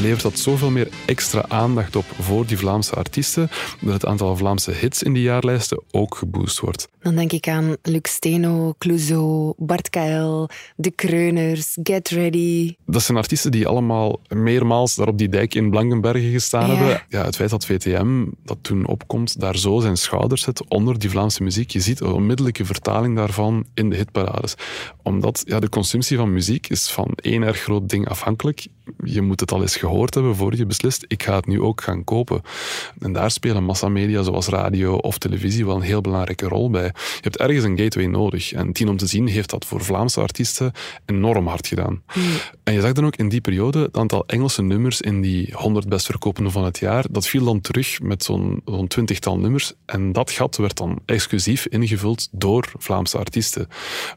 Levert 0.00 0.22
dat 0.22 0.38
zoveel 0.38 0.70
meer 0.70 0.88
extra 1.06 1.44
aandacht 1.48 1.96
op 1.96 2.04
voor 2.20 2.46
die 2.46 2.58
Vlaamse 2.58 2.94
artiesten, 2.94 3.50
dat 3.80 3.92
het 3.92 4.06
aantal 4.06 4.36
Vlaamse 4.36 4.70
hits 4.72 5.02
in 5.02 5.12
die 5.12 5.22
jaarlijsten 5.22 5.82
ook 5.90 6.14
geboost 6.14 6.60
wordt. 6.60 6.88
Dan 7.00 7.14
denk 7.14 7.32
ik 7.32 7.48
aan 7.48 7.76
Luc 7.82 8.00
Steno, 8.02 8.74
Clouseau, 8.78 9.52
Bart 9.56 9.90
KL, 9.90 10.46
De 10.76 10.90
Kreuners, 10.90 11.78
Get 11.82 12.08
Ready. 12.08 12.74
Dat 12.86 13.02
zijn 13.02 13.18
artiesten 13.18 13.50
die 13.50 13.66
allemaal 13.66 14.20
meermaals 14.28 14.94
daar 14.94 15.08
op 15.08 15.18
die 15.18 15.28
dijk 15.28 15.54
in 15.54 15.70
Blankenbergen 15.70 16.30
gestaan 16.30 16.68
Ja. 16.70 16.74
hebben. 16.76 17.02
Ja, 17.08 17.24
het 17.24 17.36
feit 17.36 17.50
dat 17.50 17.66
VTM, 17.66 18.24
dat 18.44 18.58
toen 18.60 18.86
opkomt, 18.86 19.40
daar 19.40 19.56
zo 19.56 19.80
zijn 19.80 19.96
schouders 19.96 20.42
zet 20.42 20.68
onder 20.68 20.98
die 20.98 21.10
Vlaamse 21.10 21.42
muziek. 21.42 21.70
Je 21.70 21.80
ziet 21.80 22.00
een 22.00 22.12
onmiddellijke 22.12 22.64
vertaling 22.64 23.16
daarvan 23.16 23.64
in 23.74 23.90
de 23.90 23.96
hitparades. 23.96 24.54
Omdat 25.02 25.42
ja, 25.44 25.60
de 25.60 25.68
consumptie 25.68 26.16
van 26.16 26.32
muziek 26.32 26.68
is 26.68 26.88
van 26.90 27.08
één 27.14 27.42
erg 27.42 27.58
groot 27.60 27.88
ding 27.88 28.08
afhankelijk. 28.08 28.66
Je 29.04 29.22
moet 29.22 29.40
het 29.40 29.52
al 29.52 29.60
eens 29.62 29.76
gehoord 29.82 30.14
hebben 30.14 30.36
voor 30.36 30.56
je 30.56 30.66
beslist, 30.66 31.04
ik 31.08 31.22
ga 31.22 31.36
het 31.36 31.46
nu 31.46 31.60
ook 31.60 31.82
gaan 31.82 32.04
kopen. 32.04 32.42
En 32.98 33.12
daar 33.12 33.30
spelen 33.30 33.64
massamedia 33.64 34.22
zoals 34.22 34.46
radio 34.46 34.94
of 34.94 35.18
televisie 35.18 35.66
wel 35.66 35.76
een 35.76 35.82
heel 35.82 36.00
belangrijke 36.00 36.48
rol 36.48 36.70
bij. 36.70 36.84
Je 36.94 37.20
hebt 37.20 37.36
ergens 37.36 37.64
een 37.64 37.78
gateway 37.78 38.06
nodig. 38.06 38.52
En 38.52 38.72
Tien 38.72 38.88
om 38.88 38.96
te 38.96 39.06
zien 39.06 39.26
heeft 39.26 39.50
dat 39.50 39.64
voor 39.64 39.84
Vlaamse 39.84 40.20
artiesten 40.20 40.72
enorm 41.06 41.46
hard 41.46 41.66
gedaan. 41.66 42.02
En 42.62 42.72
je 42.72 42.80
zag 42.80 42.92
dan 42.92 43.06
ook 43.06 43.16
in 43.16 43.28
die 43.28 43.40
periode 43.40 43.82
het 43.82 43.96
aantal 43.96 44.26
Engelse 44.26 44.62
nummers 44.62 45.00
in 45.00 45.20
die 45.20 45.52
100 45.52 45.88
best 45.88 46.06
verkopende 46.06 46.50
van 46.50 46.64
het 46.64 46.78
jaar, 46.78 47.04
dat 47.10 47.26
viel 47.26 47.44
dan 47.44 47.60
terug 47.60 48.00
met 48.00 48.24
zo'n 48.24 48.62
zo'n 48.64 48.86
twintigtal 48.86 49.38
nummers. 49.38 49.72
En 49.86 50.12
dat 50.12 50.30
gat 50.30 50.56
werd 50.56 50.76
dan 50.76 50.98
exclusief 51.06 51.66
ingevuld 51.66 52.28
door 52.30 52.72
Vlaamse 52.78 53.18
artiesten. 53.18 53.68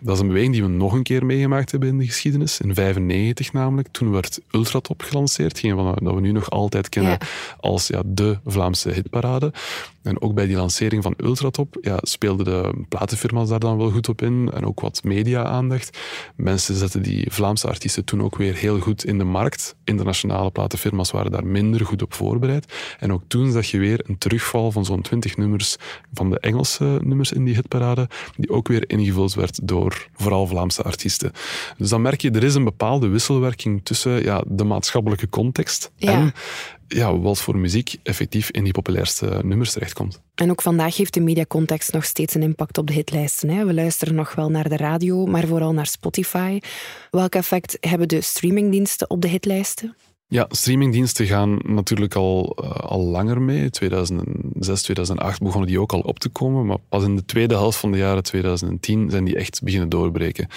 Dat 0.01 0.15
is 0.15 0.21
een 0.21 0.27
beweging 0.27 0.53
die 0.53 0.63
we 0.63 0.69
nog 0.69 0.93
een 0.93 1.03
keer 1.03 1.25
meegemaakt 1.25 1.71
hebben 1.71 1.89
in 1.89 1.97
de 1.97 2.05
geschiedenis. 2.05 2.59
In 2.59 2.73
95 2.73 3.53
namelijk. 3.53 3.87
Toen 3.91 4.11
werd 4.11 4.39
Ultratop 4.51 5.01
gelanceerd. 5.01 5.54
Dat 6.03 6.13
we 6.13 6.21
nu 6.21 6.31
nog 6.31 6.49
altijd 6.49 6.89
kennen 6.89 7.11
Ja. 7.11 7.17
als 7.59 7.87
ja, 7.87 8.01
de 8.05 8.37
Vlaamse 8.45 8.89
hitparade. 8.89 9.51
En 10.05 10.21
ook 10.21 10.33
bij 10.33 10.45
die 10.47 10.55
lancering 10.55 11.03
van 11.03 11.13
Ultratop 11.17 11.77
ja, 11.81 11.97
speelden 12.01 12.45
de 12.45 12.85
platenfirma's 12.89 13.49
daar 13.49 13.59
dan 13.59 13.77
wel 13.77 13.91
goed 13.91 14.09
op 14.09 14.21
in. 14.21 14.51
En 14.53 14.65
ook 14.65 14.79
wat 14.79 15.03
media-aandacht. 15.03 15.97
Mensen 16.35 16.75
zetten 16.75 17.01
die 17.01 17.31
Vlaamse 17.31 17.67
artiesten 17.67 18.05
toen 18.05 18.21
ook 18.21 18.37
weer 18.37 18.55
heel 18.55 18.79
goed 18.79 19.05
in 19.05 19.17
de 19.17 19.23
markt. 19.23 19.75
Internationale 19.83 20.51
platenfirma's 20.51 21.11
waren 21.11 21.31
daar 21.31 21.45
minder 21.45 21.85
goed 21.85 22.01
op 22.01 22.13
voorbereid. 22.13 22.73
En 22.99 23.13
ook 23.13 23.23
toen 23.27 23.51
zag 23.51 23.65
je 23.65 23.77
weer 23.77 24.01
een 24.03 24.17
terugval 24.17 24.71
van 24.71 24.85
zo'n 24.85 25.01
20 25.01 25.37
nummers 25.37 25.75
van 26.13 26.29
de 26.29 26.39
Engelse 26.39 26.99
nummers 27.03 27.31
in 27.31 27.43
die 27.43 27.55
hitparade, 27.55 28.09
die 28.37 28.49
ook 28.49 28.67
weer 28.67 28.89
ingevuld 28.89 29.33
werd 29.33 29.59
door 29.67 30.07
vooral 30.13 30.47
Vlaamse 30.47 30.83
artiesten. 30.83 31.31
Dus 31.77 31.89
dan 31.89 32.01
merk 32.01 32.21
je, 32.21 32.31
er 32.31 32.43
is 32.43 32.55
een 32.55 32.63
bepaalde 32.63 33.07
wisselwerking 33.07 33.81
tussen 33.83 34.23
ja, 34.23 34.43
de 34.47 34.63
maatschappelijke 34.63 35.29
context 35.29 35.91
Ja. 35.95 36.11
en 36.11 36.33
ja, 36.87 37.17
wat 37.17 37.41
voor 37.41 37.57
muziek 37.57 37.95
effectief 38.03 38.49
in 38.49 38.63
die 38.63 38.73
populairste 38.73 39.41
nummers 39.43 39.71
terechtkomt. 39.71 40.21
En 40.35 40.51
ook 40.51 40.61
vandaag 40.61 40.97
heeft 40.97 41.13
de 41.13 41.19
mediacontext 41.19 41.93
nog 41.93 42.05
steeds 42.05 42.33
een 42.33 42.41
impact 42.41 42.77
op 42.77 42.87
de 42.87 42.93
hitlijsten. 42.93 43.49
Hè. 43.49 43.65
We 43.65 43.73
luisteren 43.73 44.15
nog 44.15 44.35
wel 44.35 44.49
naar 44.49 44.69
de 44.69 44.77
radio, 44.77 45.25
maar 45.25 45.47
vooral 45.47 45.73
naar 45.73 45.87
Spotify. 45.87 46.59
Welk 47.11 47.35
effect 47.35 47.77
hebben 47.79 48.07
de 48.07 48.21
streamingdiensten 48.21 49.09
op 49.09 49.21
de 49.21 49.27
hitlijsten? 49.27 49.95
Ja, 50.27 50.45
streamingdiensten 50.49 51.25
gaan 51.25 51.59
natuurlijk 51.63 52.15
al, 52.15 52.57
eh, 52.61 52.69
al 52.69 52.99
langer 52.99 53.41
mee. 53.41 53.69
2006, 53.69 54.81
2008 54.81 55.41
begonnen 55.41 55.69
die 55.69 55.79
ook 55.79 55.93
al 55.93 55.99
op 55.99 56.19
te 56.19 56.29
komen, 56.29 56.65
maar 56.65 56.77
pas 56.89 57.03
in 57.03 57.15
de 57.15 57.25
tweede 57.25 57.53
helft 57.53 57.77
van 57.77 57.91
de 57.91 57.97
jaren 57.97 58.23
2010 58.23 59.09
zijn 59.09 59.23
die 59.23 59.35
echt 59.35 59.63
beginnen 59.63 59.89
doorbreken. 59.89 60.47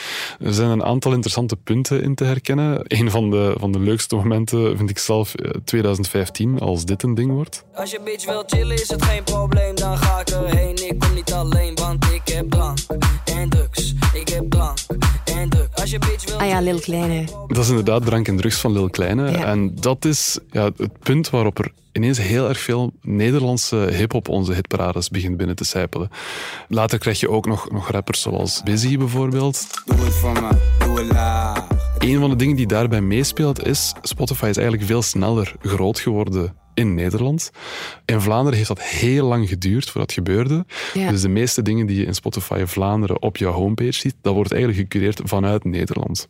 Er 0.41 0.55
zijn 0.55 0.71
een 0.71 0.85
aantal 0.85 1.13
interessante 1.13 1.57
punten 1.57 2.03
in 2.03 2.15
te 2.15 2.25
herkennen. 2.25 2.81
Een 2.85 3.11
van 3.11 3.31
de, 3.31 3.55
van 3.59 3.73
de 3.73 3.81
leukste 3.81 4.17
momenten 4.17 4.77
vind 4.77 4.91
ik 4.91 4.99
zelf 4.99 5.35
eh, 5.35 5.51
2015, 5.65 6.59
als 6.59 6.85
dit 6.85 7.03
een 7.03 7.15
ding 7.15 7.33
wordt. 7.33 7.65
Als 7.75 7.91
je 7.91 8.01
bitch 8.05 8.27
wil 8.27 8.43
chillen 8.47 8.77
is 8.77 8.89
het 8.89 9.03
geen 9.03 9.25
probleem, 9.25 9.75
dan 9.75 9.99
ga 9.99 10.21
ik 10.21 10.29
erheen. 10.29 10.89
Ik 10.89 10.99
kom 10.99 11.15
niet 11.15 11.33
alleen, 11.33 11.75
want 11.75 12.05
ik 12.05 12.29
heb 12.29 12.51
drank 12.51 12.79
en 13.25 13.49
drugs. 13.49 13.95
Ik 14.15 14.29
heb 14.29 14.51
drank 14.51 14.79
Ah 16.39 16.47
ja, 16.47 16.61
Lil 16.61 16.81
Kleine. 16.81 17.25
Dat 17.47 17.59
is 17.59 17.69
inderdaad 17.69 18.05
drank 18.05 18.29
en 18.29 18.37
drugs 18.37 18.57
van 18.57 18.73
Lil 18.73 18.91
Kleine. 18.91 19.31
Ja. 19.31 19.45
En 19.45 19.75
dat 19.75 20.05
is 20.05 20.39
ja, 20.51 20.65
het 20.77 20.99
punt 20.99 21.31
waarop 21.31 21.59
er 21.59 21.73
ineens 21.93 22.19
heel 22.19 22.49
erg 22.49 22.61
veel 22.61 22.93
Nederlandse 23.03 23.77
hip-hop 23.77 24.29
onze 24.29 24.53
hitparades 24.53 25.09
begint 25.09 25.37
binnen 25.37 25.57
te 25.57 25.65
sijpelen. 25.65 26.11
Later 26.69 26.99
krijg 26.99 27.21
je 27.21 27.31
ook 27.31 27.47
nog, 27.47 27.71
nog 27.71 27.91
rappers 27.91 28.21
zoals 28.21 28.63
Busy 28.63 28.99
bijvoorbeeld. 28.99 29.67
Doe 29.85 30.05
het 30.05 30.15
voor 30.15 30.33
me, 30.33 30.49
doe 30.79 30.99
het 30.99 31.13
laag. 31.13 31.88
Een 31.99 32.19
van 32.19 32.31
de 32.31 32.37
dingen 32.37 32.57
die 32.57 32.67
daarbij 32.67 33.01
meespeelt 33.01 33.67
is, 33.67 33.95
Spotify 34.03 34.47
is 34.47 34.57
eigenlijk 34.57 34.87
veel 34.87 35.03
sneller 35.03 35.55
groot 35.61 35.99
geworden 35.99 36.57
in 36.75 36.95
Nederland. 36.95 37.51
In 38.05 38.21
Vlaanderen 38.21 38.57
heeft 38.57 38.69
dat 38.69 38.83
heel 38.83 39.27
lang 39.27 39.49
geduurd 39.49 39.85
voordat 39.85 40.03
het 40.03 40.13
gebeurde. 40.13 40.67
Ja. 40.95 41.11
Dus 41.11 41.21
de 41.21 41.29
meeste 41.29 41.63
dingen 41.63 41.87
die 41.87 42.01
je 42.01 42.07
in 42.07 42.15
Spotify 42.15 42.65
Vlaanderen 42.67 43.23
op 43.23 43.37
jouw 43.37 43.53
homepage 43.53 43.93
ziet, 43.93 44.15
dat 44.23 44.35
wordt 44.35 44.53
eigenlijk 44.53 44.81
gecureerd 44.81 45.21
vanuit 45.25 45.65
Nederland. 45.65 46.29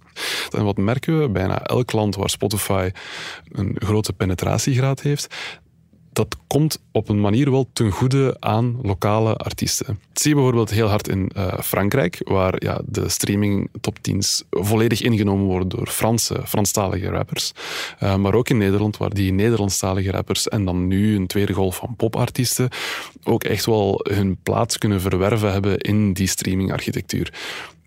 En 0.50 0.64
wat 0.64 0.76
merken 0.76 1.20
we? 1.20 1.28
Bijna 1.28 1.62
elk 1.62 1.92
land 1.92 2.16
waar 2.16 2.30
Spotify 2.30 2.90
een 3.52 3.76
grote 3.78 4.12
penetratiegraad 4.12 5.00
heeft, 5.00 5.34
dat 6.18 6.36
komt 6.46 6.80
op 6.92 7.08
een 7.08 7.20
manier 7.20 7.50
wel 7.50 7.68
ten 7.72 7.90
goede 7.90 8.36
aan 8.40 8.78
lokale 8.82 9.36
artiesten. 9.36 9.86
Dat 9.86 10.22
zie 10.22 10.30
je 10.30 10.36
bijvoorbeeld 10.36 10.70
heel 10.70 10.88
hard 10.88 11.08
in 11.08 11.30
eh, 11.34 11.58
Frankrijk, 11.60 12.20
waar 12.24 12.54
ja, 12.58 12.80
de 12.84 13.08
streaming 13.08 13.68
top 13.80 13.98
10's 13.98 14.42
volledig 14.50 15.00
ingenomen 15.02 15.46
worden 15.46 15.68
door 15.68 15.86
Franse, 15.86 16.40
Franstalige 16.44 17.08
rappers. 17.08 17.52
Eh, 17.98 18.16
maar 18.16 18.34
ook 18.34 18.48
in 18.48 18.58
Nederland, 18.58 18.96
waar 18.96 19.14
die 19.14 19.32
Nederlandstalige 19.32 20.10
rappers 20.10 20.48
en 20.48 20.64
dan 20.64 20.86
nu 20.86 21.16
een 21.16 21.26
tweede 21.26 21.52
golf 21.52 21.76
van 21.76 21.96
popartiesten 21.96 22.68
ook 23.24 23.44
echt 23.44 23.66
wel 23.66 24.00
hun 24.10 24.38
plaats 24.42 24.78
kunnen 24.78 25.00
verwerven 25.00 25.52
hebben 25.52 25.78
in 25.78 26.12
die 26.12 26.26
streamingarchitectuur. 26.26 27.32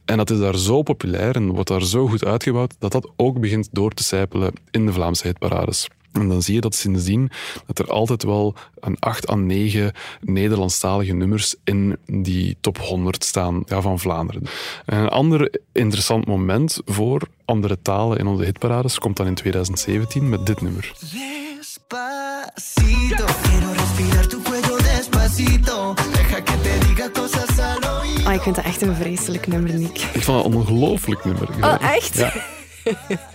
En 0.05 0.17
dat 0.17 0.29
is 0.29 0.39
daar 0.39 0.57
zo 0.57 0.81
populair 0.81 1.35
en 1.35 1.51
wordt 1.51 1.69
daar 1.69 1.83
zo 1.83 2.07
goed 2.07 2.25
uitgebouwd 2.25 2.75
dat 2.79 2.91
dat 2.91 3.11
ook 3.15 3.39
begint 3.39 3.69
door 3.71 3.91
te 3.91 4.03
sijpelen 4.03 4.53
in 4.71 4.85
de 4.85 4.93
Vlaamse 4.93 5.27
hitparades. 5.27 5.87
En 6.11 6.27
dan 6.27 6.41
zie 6.41 6.55
je 6.55 6.61
dat 6.61 6.75
sindsdien 6.75 7.31
dat 7.65 7.79
er 7.79 7.91
altijd 7.91 8.23
wel 8.23 8.55
een 8.79 8.99
8 8.99 9.29
à 9.29 9.35
9 9.35 9.91
Nederlandstalige 10.21 11.13
nummers 11.13 11.55
in 11.63 11.97
die 12.05 12.57
top 12.61 12.77
100 12.77 13.23
staan 13.23 13.63
ja, 13.65 13.81
van 13.81 13.99
Vlaanderen. 13.99 14.43
En 14.85 14.97
een 14.97 15.09
ander 15.09 15.59
interessant 15.71 16.25
moment 16.25 16.81
voor 16.85 17.27
andere 17.45 17.81
talen 17.81 18.17
in 18.17 18.27
onze 18.27 18.43
hitparades 18.43 18.99
komt 18.99 19.17
dan 19.17 19.27
in 19.27 19.35
2017 19.35 20.29
met 20.29 20.45
dit 20.45 20.61
nummer. 20.61 20.93
Ah, 28.23 28.33
ik 28.33 28.41
vind 28.41 28.55
dat 28.55 28.65
echt 28.65 28.81
een 28.81 28.95
vreselijk 28.95 29.47
nummer, 29.47 29.73
Nick. 29.73 29.97
Ik 30.13 30.23
vond 30.23 30.43
dat 30.43 30.45
een 30.45 30.59
ongelooflijk 30.59 31.25
nummer. 31.25 31.49
Oh, 31.61 31.75
echt? 31.81 32.15
Ja. 32.15 32.33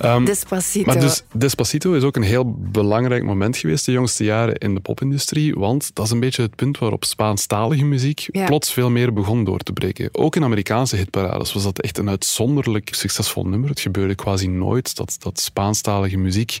Ehm, 0.00 0.24
Despacito. 0.24 0.92
Maar 0.92 1.00
dus 1.00 1.22
Despacito 1.32 1.92
is 1.92 2.02
ook 2.02 2.16
een 2.16 2.22
heel 2.22 2.54
belangrijk 2.58 3.24
moment 3.24 3.56
geweest 3.56 3.84
de 3.86 3.92
jongste 3.92 4.24
jaren 4.24 4.54
in 4.54 4.74
de 4.74 4.80
popindustrie, 4.80 5.54
want 5.54 5.90
dat 5.94 6.04
is 6.04 6.10
een 6.10 6.20
beetje 6.20 6.42
het 6.42 6.56
punt 6.56 6.78
waarop 6.78 7.04
Spaanstalige 7.04 7.84
muziek 7.84 8.28
Ja. 8.32 8.46
plots 8.46 8.72
veel 8.72 8.90
meer 8.90 9.12
begon 9.12 9.44
door 9.44 9.58
te 9.58 9.72
breken. 9.72 10.08
Ook 10.12 10.36
in 10.36 10.44
Amerikaanse 10.44 10.96
hitparades 10.96 11.52
was 11.52 11.62
dat 11.62 11.80
echt 11.80 11.98
een 11.98 12.08
uitzonderlijk 12.08 12.94
succesvol 12.94 13.44
nummer. 13.46 13.68
Het 13.68 13.80
gebeurde 13.80 14.14
quasi 14.14 14.48
nooit 14.48 14.96
dat, 14.96 15.16
dat 15.18 15.40
Spaanstalige 15.40 16.16
muziek 16.16 16.58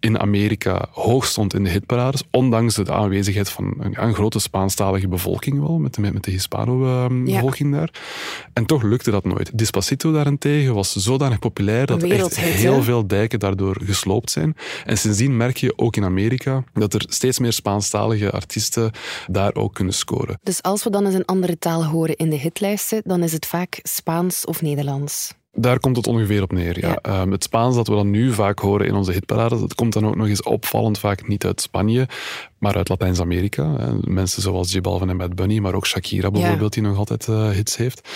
in 0.00 0.18
Amerika 0.18 0.88
hoog 0.90 1.26
stond 1.26 1.54
in 1.54 1.64
de 1.64 1.70
hitparades, 1.70 2.22
ondanks 2.30 2.74
de 2.74 2.92
aanwezigheid 2.92 3.50
van 3.50 3.74
een, 3.78 4.02
een 4.02 4.14
grote 4.14 4.38
Spaanstalige 4.38 5.08
bevolking 5.08 5.60
wel, 5.60 5.78
met 5.78 5.94
de, 5.94 6.00
met 6.00 6.24
de 6.24 6.30
Hispano-bevolking 6.30 7.72
daar. 7.72 7.90
En 8.52 8.66
toch 8.66 8.82
lukte 8.82 9.10
dat 9.10 9.24
nooit. 9.24 9.58
Despacito 9.58 10.12
daarentegen 10.12 10.74
was 10.74 10.92
zodanig 10.92 11.38
populair 11.38 11.86
dat 11.86 12.02
echt 12.02 12.36
heel 12.36 12.82
veel 12.82 13.06
dijken 13.06 13.38
daardoor 13.38 13.76
gesloopt 13.84 14.30
zijn. 14.30 14.56
En 14.84 14.98
sindsdien 14.98 15.36
merk 15.36 15.56
je 15.56 15.78
ook 15.78 15.96
in 15.96 16.04
Amerika 16.04 16.64
dat 16.72 16.94
er 16.94 17.04
steeds 17.08 17.38
meer 17.38 17.52
Spaanstalige 17.52 18.30
artiesten 18.30 18.90
daar 19.26 19.54
ook 19.54 19.74
kunnen 19.74 19.94
scoren. 19.94 20.38
Dus 20.42 20.62
als 20.62 20.84
we 20.84 20.90
dan 20.90 21.04
eens 21.04 21.14
een 21.14 21.24
andere 21.24 21.58
taal 21.58 21.84
horen 21.84 22.16
in 22.16 22.30
de 22.30 22.36
hitlijsten, 22.36 23.02
dan 23.04 23.22
is 23.22 23.32
het 23.32 23.46
vaak 23.46 23.78
Spaans 23.82 24.44
of 24.44 24.62
Nederlands. 24.62 25.36
Daar 25.60 25.80
komt 25.80 25.96
het 25.96 26.06
ongeveer 26.06 26.42
op 26.42 26.52
neer. 26.52 26.80
Ja. 26.80 26.88
Ja. 26.88 26.98
Ehm, 27.02 27.30
het 27.30 27.42
Spaans 27.42 27.76
dat 27.76 27.88
we 27.88 27.94
dan 27.94 28.10
nu 28.10 28.32
vaak 28.32 28.58
horen 28.58 28.86
in 28.86 28.94
onze 28.94 29.12
hitparades, 29.12 29.60
dat 29.60 29.74
komt 29.74 29.92
dan 29.92 30.06
ook 30.06 30.16
nog 30.16 30.26
eens 30.26 30.42
opvallend 30.42 30.98
vaak 30.98 31.28
niet 31.28 31.44
uit 31.44 31.60
Spanje, 31.60 32.08
maar 32.58 32.76
uit 32.76 32.88
Latijns-Amerika. 32.88 33.76
hè. 33.76 33.92
Mensen 34.00 34.42
zoals 34.42 34.72
J 34.72 34.80
Balvin 34.80 35.08
en 35.10 35.16
Bad 35.16 35.34
Bunny, 35.34 35.58
maar 35.58 35.74
ook 35.74 35.86
Shakira 35.86 36.30
bijvoorbeeld, 36.30 36.72
die 36.72 36.82
nog 36.82 36.96
altijd 36.98 37.28
eh, 37.28 37.48
hits 37.50 37.76
heeft. 37.76 38.08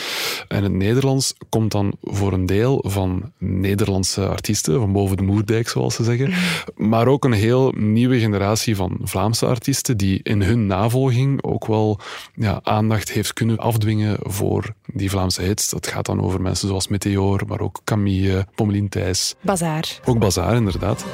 En 0.49 0.63
het 0.63 0.73
Nederlands 0.73 1.35
komt 1.49 1.73
dan 1.73 1.93
voor 2.03 2.33
een 2.33 2.47
deel 2.47 2.85
van 2.87 3.33
Nederlandse 3.39 4.29
artiesten, 4.29 4.79
van 4.81 4.93
boven 4.93 5.17
de 5.17 5.23
Moerdijk, 5.23 5.69
zoals 5.69 5.95
ze 5.95 6.05
zeggen. 6.05 6.33
Maar 6.77 7.07
ook 7.07 7.25
een 7.25 7.33
heel 7.33 7.73
nieuwe 7.77 8.19
generatie 8.19 8.77
van 8.77 8.99
Vlaamse 9.03 9.47
artiesten 9.47 9.97
die 9.97 10.21
in 10.23 10.43
hun 10.43 10.67
navolging 10.67 11.43
ook 11.43 11.67
wel 11.67 11.99
ja, 12.35 12.61
aandacht 12.63 13.11
heeft 13.11 13.33
kunnen 13.33 13.59
afdwingen 13.59 14.17
voor 14.21 14.75
die 14.87 15.11
Vlaamse 15.11 15.43
hits. 15.43 15.71
Dat 15.71 15.87
gaat 15.87 16.07
dan 16.07 16.21
over 16.23 16.41
mensen 16.41 16.69
zoals 16.69 16.89
Meteor, 16.89 17.43
maar 17.47 17.61
ook 17.61 17.81
Camille, 17.85 18.47
Pommelien 18.55 18.89
Thijs. 18.89 19.35
Bazaar. 19.41 20.01
Ook 20.05 20.19
Bazaar, 20.19 20.57
inderdaad. 20.57 21.05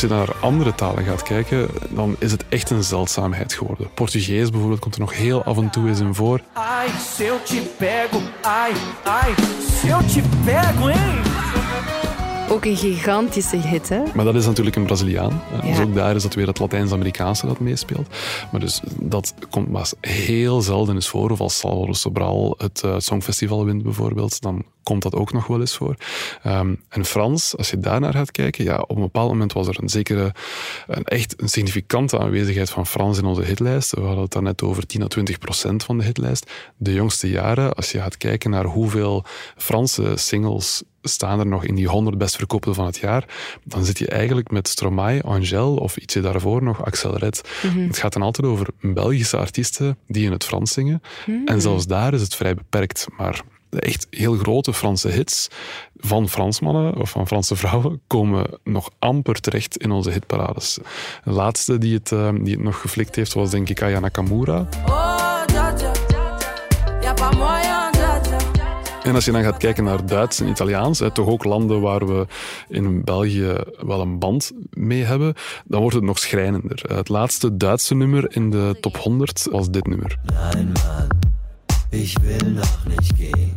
Als 0.00 0.10
je 0.10 0.16
naar 0.16 0.36
andere 0.40 0.74
talen 0.74 1.04
gaat 1.04 1.22
kijken, 1.22 1.68
dan 1.90 2.16
is 2.18 2.30
het 2.30 2.44
echt 2.48 2.70
een 2.70 2.84
zeldzaamheid 2.84 3.52
geworden. 3.52 3.88
Portugees 3.94 4.50
bijvoorbeeld 4.50 4.80
komt 4.80 4.94
er 4.94 5.00
nog 5.00 5.14
heel 5.14 5.42
af 5.44 5.56
en 5.56 5.70
toe 5.70 5.88
eens 5.88 6.00
in 6.00 6.14
voor. 6.14 6.40
Ai, 6.52 6.88
se 7.14 7.24
eu 7.24 7.36
te 7.44 7.62
pego, 7.76 8.20
ai, 8.42 8.72
ai, 9.04 9.34
se 9.80 9.88
eu 9.88 10.04
te 10.06 10.22
pego, 10.44 10.86
hein? 10.86 11.22
Ook 12.50 12.64
een 12.64 12.76
gigantische 12.76 13.56
hit, 13.56 13.88
hè? 13.88 14.02
Maar 14.14 14.24
dat 14.24 14.34
is 14.34 14.46
natuurlijk 14.46 14.76
een 14.76 14.84
Braziliaan. 14.84 15.42
Eh, 15.52 15.62
Ja. 15.62 15.70
Dus 15.76 15.80
ook 15.86 15.94
daar 15.94 16.14
is 16.14 16.22
dat 16.22 16.34
weer 16.34 16.46
het 16.46 16.58
Latijns-Amerikaanse 16.58 17.46
dat 17.46 17.60
meespeelt. 17.60 18.08
Maar 18.52 18.60
dus 18.60 18.80
dat 19.00 19.34
komt 19.50 19.68
maar 19.68 19.90
heel 20.00 20.60
zelden 20.62 20.94
eens 20.94 21.08
voor. 21.08 21.30
Of 21.30 21.40
als 21.40 21.58
Salvador 21.58 21.96
Sobral 21.96 22.54
het 22.58 22.82
eh, 22.84 22.94
Songfestival 22.98 23.64
wint 23.64 23.82
bijvoorbeeld, 23.82 24.40
dan 24.40 24.64
komt 24.88 25.02
dat 25.02 25.14
ook 25.14 25.32
nog 25.32 25.46
wel 25.46 25.60
eens 25.60 25.76
voor. 25.76 25.94
Ehm, 26.42 26.74
en 26.88 27.04
Frans, 27.04 27.56
als 27.56 27.70
je 27.70 27.78
daarnaar 27.78 28.12
gaat 28.12 28.30
kijken, 28.30 28.64
ja, 28.64 28.78
op 28.78 28.96
een 28.96 29.02
bepaald 29.02 29.28
moment 29.28 29.52
was 29.52 29.66
er 29.66 29.82
een 29.82 29.88
zekere, 29.88 30.34
een 30.86 31.04
echt 31.04 31.42
een 31.42 31.48
significante 31.48 32.18
aanwezigheid 32.18 32.70
van 32.70 32.86
Frans 32.86 33.18
in 33.18 33.24
onze 33.24 33.42
hitlijst. 33.42 33.94
We 33.94 34.00
hadden 34.00 34.22
het 34.22 34.32
daarnet 34.32 34.62
over 34.62 34.86
10 34.86 35.02
à 35.02 35.06
20 35.06 35.38
procent 35.38 35.84
van 35.84 35.98
de 35.98 36.04
hitlijst. 36.04 36.50
De 36.76 36.92
jongste 36.92 37.30
jaren, 37.30 37.74
als 37.74 37.92
je 37.92 37.98
gaat 37.98 38.16
kijken 38.16 38.50
naar 38.50 38.64
hoeveel 38.64 39.24
Franse 39.56 40.12
singles 40.16 40.82
staan 41.02 41.38
er 41.38 41.46
nog 41.46 41.64
in 41.64 41.74
die 41.74 41.88
100 41.88 42.18
best 42.18 42.36
verkoopte 42.36 42.74
van 42.74 42.86
het 42.86 42.96
jaar, 42.96 43.24
dan 43.64 43.84
zit 43.84 43.98
je 43.98 44.08
eigenlijk 44.08 44.50
met 44.50 44.68
Stromae, 44.68 45.22
Angel 45.22 45.76
of 45.76 45.96
ietsje 45.96 46.20
daarvoor 46.20 46.62
nog 46.62 46.84
Axel 46.84 47.16
Red. 47.16 47.48
Het 47.86 47.98
gaat 47.98 48.12
dan 48.12 48.22
altijd 48.22 48.46
over 48.46 48.66
Belgische 48.80 49.36
artiesten 49.36 49.98
die 50.06 50.24
in 50.24 50.32
het 50.32 50.44
Frans 50.44 50.72
zingen. 50.72 51.02
En 51.44 51.60
zelfs 51.60 51.86
daar 51.86 52.14
is 52.14 52.20
het 52.20 52.34
vrij 52.34 52.54
beperkt. 52.54 53.06
Maar 53.16 53.42
echt 53.70 54.06
heel 54.10 54.34
grote 54.34 54.72
Franse 54.72 55.08
hits 55.08 55.48
van 55.96 56.28
Fransmannen 56.28 56.96
of 56.96 57.10
van 57.10 57.26
Franse 57.26 57.56
vrouwen 57.56 58.00
komen 58.06 58.46
nog 58.64 58.90
amper 58.98 59.40
terecht 59.40 59.76
in 59.76 59.90
onze 59.90 60.10
hitparades. 60.10 60.78
De 61.24 61.30
laatste 61.30 61.78
die 61.78 61.94
het, 61.94 62.12
eh, 62.12 62.30
die 62.40 62.54
het 62.54 62.62
nog 62.62 62.80
geflikt 62.80 63.16
heeft 63.16 63.32
was 63.32 63.50
denk 63.50 63.68
ik 63.68 63.82
Aya 63.82 64.00
Nakamura. 64.00 64.68
Oh. 64.86 65.18
En 69.08 69.14
als 69.14 69.24
je 69.24 69.32
dan 69.32 69.42
gaat 69.42 69.56
kijken 69.56 69.84
naar 69.84 70.06
Duits 70.06 70.40
en 70.40 70.48
Italiaans, 70.48 70.98
hè, 70.98 71.10
toch 71.10 71.26
ook 71.26 71.44
landen 71.44 71.80
waar 71.80 72.06
we 72.06 72.26
in 72.68 73.04
België 73.04 73.56
wel 73.86 74.00
een 74.00 74.18
band 74.18 74.52
mee 74.70 75.04
hebben, 75.04 75.34
dan 75.64 75.80
wordt 75.80 75.96
het 75.96 76.04
nog 76.04 76.18
schrijnender. 76.18 76.84
Het 76.94 77.08
laatste 77.08 77.56
Duitse 77.56 77.94
nummer 77.94 78.36
in 78.36 78.50
de 78.50 78.76
top 78.80 78.96
100 78.96 79.46
was 79.50 79.70
dit 79.70 79.86
nummer. 79.86 80.18
Nein, 80.24 80.72
ich 81.90 82.14
will 82.22 82.50
noch 82.50 82.84
nicht 82.86 83.16
gehen. 83.16 83.52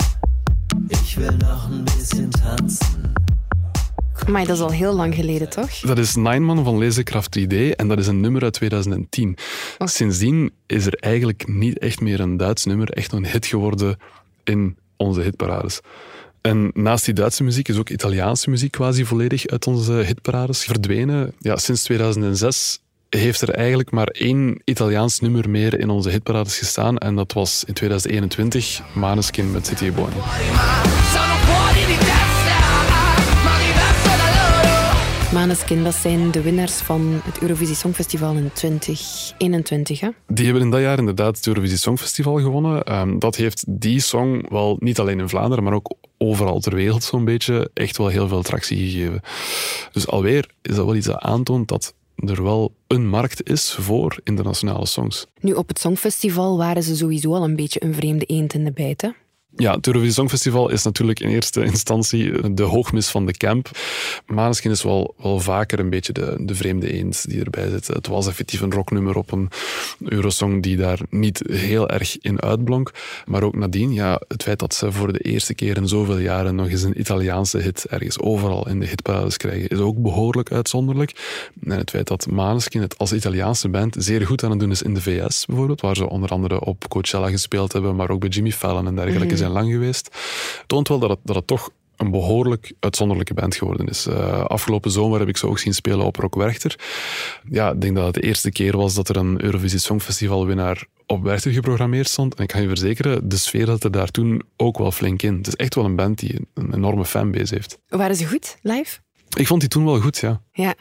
Ich 0.89 1.17
will 1.17 1.37
noch 1.37 1.69
ein 1.69 1.85
bisschen 1.85 2.29
tanzen. 2.31 3.13
Maar 4.27 4.45
dat 4.45 4.55
is 4.55 4.61
al 4.61 4.71
heel 4.71 4.93
lang 4.93 5.15
geleden, 5.15 5.49
toch? 5.49 5.79
Dat 5.79 5.97
is 5.97 6.15
Nine 6.15 6.39
Man 6.39 6.63
van 6.63 6.77
Lasercraft 6.83 7.39
3D 7.39 7.75
en 7.75 7.87
dat 7.87 7.99
is 7.99 8.07
een 8.07 8.19
nummer 8.19 8.43
uit 8.43 8.53
2010. 8.53 9.37
Sindsdien 9.77 10.51
is 10.67 10.85
er 10.85 10.93
eigenlijk 10.93 11.47
niet 11.47 11.79
echt 11.79 12.01
meer 12.01 12.19
een 12.19 12.37
Duits 12.37 12.65
nummer 12.65 12.89
echt 12.89 13.11
een 13.11 13.25
hit 13.25 13.45
geworden 13.45 13.97
in 14.43 14.77
onze 14.97 15.21
hitparades. 15.21 15.79
En 16.41 16.71
naast 16.73 17.05
die 17.05 17.13
Duitse 17.13 17.43
muziek 17.43 17.67
is 17.67 17.77
ook 17.77 17.89
Italiaanse 17.89 18.49
muziek 18.49 18.71
quasi 18.71 19.05
volledig 19.05 19.47
uit 19.47 19.67
onze 19.67 19.93
hitparades 19.93 20.63
verdwenen. 20.63 21.33
Ja, 21.39 21.57
sinds 21.57 21.83
2006 21.83 22.81
heeft 23.19 23.41
er 23.41 23.49
eigenlijk 23.49 23.91
maar 23.91 24.07
één 24.07 24.61
Italiaans 24.65 25.19
nummer 25.19 25.49
meer 25.49 25.79
in 25.79 25.89
onze 25.89 26.09
hitparades 26.09 26.57
gestaan 26.57 26.97
en 26.97 27.15
dat 27.15 27.33
was 27.33 27.63
in 27.63 27.73
2021 27.73 28.81
Maneskin 28.93 29.51
met 29.51 29.67
City 29.67 29.91
Boy. 29.91 30.09
Maneskin, 35.33 35.83
dat 35.83 35.93
zijn 35.93 36.31
de 36.31 36.41
winnaars 36.41 36.73
van 36.73 37.21
het 37.23 37.41
Eurovisie 37.41 37.75
Songfestival 37.75 38.35
in 38.35 38.51
2021, 38.53 39.99
hè? 39.99 40.09
Die 40.27 40.45
hebben 40.45 40.63
in 40.63 40.69
dat 40.69 40.81
jaar 40.81 40.97
inderdaad 40.97 41.35
het 41.35 41.47
Eurovisie 41.47 41.77
Songfestival 41.77 42.39
gewonnen. 42.39 42.83
Ehm, 42.83 43.19
dat 43.19 43.35
heeft 43.35 43.63
die 43.67 43.99
song 43.99 44.45
wel 44.49 44.77
niet 44.79 44.99
alleen 44.99 45.19
in 45.19 45.29
Vlaanderen, 45.29 45.63
maar 45.63 45.73
ook 45.73 45.95
overal 46.17 46.59
ter 46.59 46.75
wereld 46.75 47.03
zo'n 47.03 47.25
beetje 47.25 47.69
echt 47.73 47.97
wel 47.97 48.07
heel 48.07 48.27
veel 48.27 48.41
tractie 48.41 48.89
gegeven. 48.89 49.21
Dus 49.91 50.07
alweer 50.07 50.49
is 50.61 50.75
dat 50.75 50.85
wel 50.85 50.95
iets 50.95 51.07
dat 51.07 51.19
aantoont 51.19 51.67
dat 51.67 51.93
er 52.25 52.43
wel 52.43 52.73
een 52.87 53.07
markt 53.07 53.49
is 53.49 53.75
voor 53.79 54.19
internationale 54.23 54.85
songs. 54.85 55.27
Nu, 55.39 55.53
op 55.53 55.67
het 55.67 55.79
Songfestival 55.79 56.57
waren 56.57 56.83
ze 56.83 56.95
sowieso 56.95 57.33
al 57.33 57.43
een 57.43 57.55
beetje 57.55 57.83
een 57.83 57.93
vreemde 57.93 58.25
eend 58.25 58.53
in 58.53 58.63
de 58.63 58.71
bijt, 58.71 59.01
hè? 59.01 59.09
Ja, 59.55 59.75
het 59.75 59.87
Eurovisie 59.87 60.13
Songfestival 60.13 60.69
is 60.69 60.83
natuurlijk 60.83 61.19
in 61.19 61.29
eerste 61.29 61.63
instantie 61.63 62.53
de 62.53 62.63
hoogmis 62.63 63.07
van 63.07 63.25
de 63.25 63.31
camp. 63.31 63.69
Maneskin 64.25 64.71
is 64.71 64.83
wel, 64.83 65.15
wel 65.17 65.39
vaker 65.39 65.79
een 65.79 65.89
beetje 65.89 66.13
de, 66.13 66.35
de 66.39 66.55
vreemde 66.55 66.93
eend 66.93 67.29
die 67.29 67.43
erbij 67.43 67.69
zit. 67.69 67.87
Het 67.87 68.07
was 68.07 68.27
effectief 68.27 68.61
een 68.61 68.71
rocknummer 68.71 69.15
op 69.15 69.31
een 69.31 69.49
Eurosong 69.99 70.63
die 70.63 70.77
daar 70.77 70.99
niet 71.09 71.41
heel 71.51 71.89
erg 71.89 72.17
in 72.17 72.41
uitblonk. 72.41 72.91
Maar 73.25 73.43
ook 73.43 73.55
nadien, 73.55 73.93
ja, 73.93 74.21
het 74.27 74.43
feit 74.43 74.59
dat 74.59 74.73
ze 74.73 74.91
voor 74.91 75.13
de 75.13 75.19
eerste 75.19 75.53
keer 75.53 75.77
in 75.77 75.87
zoveel 75.87 76.17
jaren 76.17 76.55
nog 76.55 76.69
eens 76.69 76.83
een 76.83 76.99
Italiaanse 76.99 77.57
hit 77.57 77.85
ergens 77.85 78.19
overal 78.19 78.67
in 78.67 78.79
de 78.79 78.87
hitparades 78.87 79.37
krijgen, 79.37 79.69
is 79.69 79.79
ook 79.79 80.01
behoorlijk 80.01 80.51
uitzonderlijk. 80.51 81.11
En 81.63 81.77
het 81.77 81.89
feit 81.89 82.07
dat 82.07 82.27
Maneskin 82.27 82.81
het 82.81 82.97
als 82.97 83.13
Italiaanse 83.13 83.69
band 83.69 83.95
zeer 83.99 84.25
goed 84.25 84.43
aan 84.43 84.51
het 84.51 84.59
doen 84.59 84.71
is 84.71 84.81
in 84.81 84.93
de 84.93 85.01
VS 85.01 85.45
bijvoorbeeld, 85.45 85.81
waar 85.81 85.95
ze 85.95 86.09
onder 86.09 86.29
andere 86.29 86.59
op 86.59 86.87
Coachella 86.87 87.29
gespeeld 87.29 87.73
hebben, 87.73 87.95
maar 87.95 88.09
ook 88.09 88.19
bij 88.19 88.29
Jimmy 88.29 88.51
Fallon 88.51 88.87
en 88.87 88.95
dergelijke 88.95 89.37
zijn 89.41 89.51
lang 89.51 89.71
geweest, 89.71 90.09
toont 90.67 90.87
wel 90.87 90.99
dat 90.99 91.09
het, 91.09 91.19
dat 91.23 91.35
het 91.35 91.47
toch 91.47 91.69
een 92.01 92.11
behoorlijk 92.11 92.73
uitzonderlijke 92.79 93.33
band 93.33 93.55
geworden 93.55 93.87
is. 93.87 94.05
Eh, 94.05 94.45
afgelopen 94.45 94.91
zomer 94.91 95.19
heb 95.19 95.27
ik 95.27 95.37
ze 95.37 95.47
ook 95.47 95.59
zien 95.59 95.73
spelen 95.73 96.05
op 96.05 96.15
Rock 96.15 96.35
Werchter. 96.35 96.79
Ja, 97.49 97.71
ik 97.71 97.81
denk 97.81 97.95
dat 97.95 98.05
het 98.05 98.13
de 98.13 98.21
eerste 98.21 98.51
keer 98.51 98.77
was 98.77 98.93
dat 98.93 99.09
er 99.09 99.17
een 99.17 99.43
Eurovisie 99.43 99.79
Songfestival 99.79 100.45
winnaar 100.45 100.85
op 101.05 101.23
Werchter 101.23 101.51
geprogrammeerd 101.51 102.09
stond. 102.09 102.35
En 102.35 102.43
ik 102.43 102.49
kan 102.49 102.61
je 102.61 102.67
verzekeren, 102.67 103.29
de 103.29 103.37
sfeer 103.37 103.65
zat 103.65 103.83
er 103.83 103.91
daar 103.91 104.11
toen 104.11 104.41
ook 104.57 104.77
wel 104.77 104.91
flink 104.91 105.21
in. 105.21 105.37
Het 105.37 105.47
is 105.47 105.55
echt 105.55 105.75
wel 105.75 105.85
een 105.85 105.95
band 105.95 106.19
die 106.19 106.47
een 106.53 106.73
enorme 106.73 107.05
fanbase 107.05 107.53
heeft. 107.55 107.77
Waren 107.87 108.15
ze 108.15 108.25
goed, 108.25 108.57
live? 108.61 108.99
Ik 109.37 109.47
vond 109.47 109.59
die 109.59 109.69
toen 109.69 109.85
wel 109.85 110.01
goed, 110.01 110.17
ja. 110.17 110.41
Ja. 110.51 110.75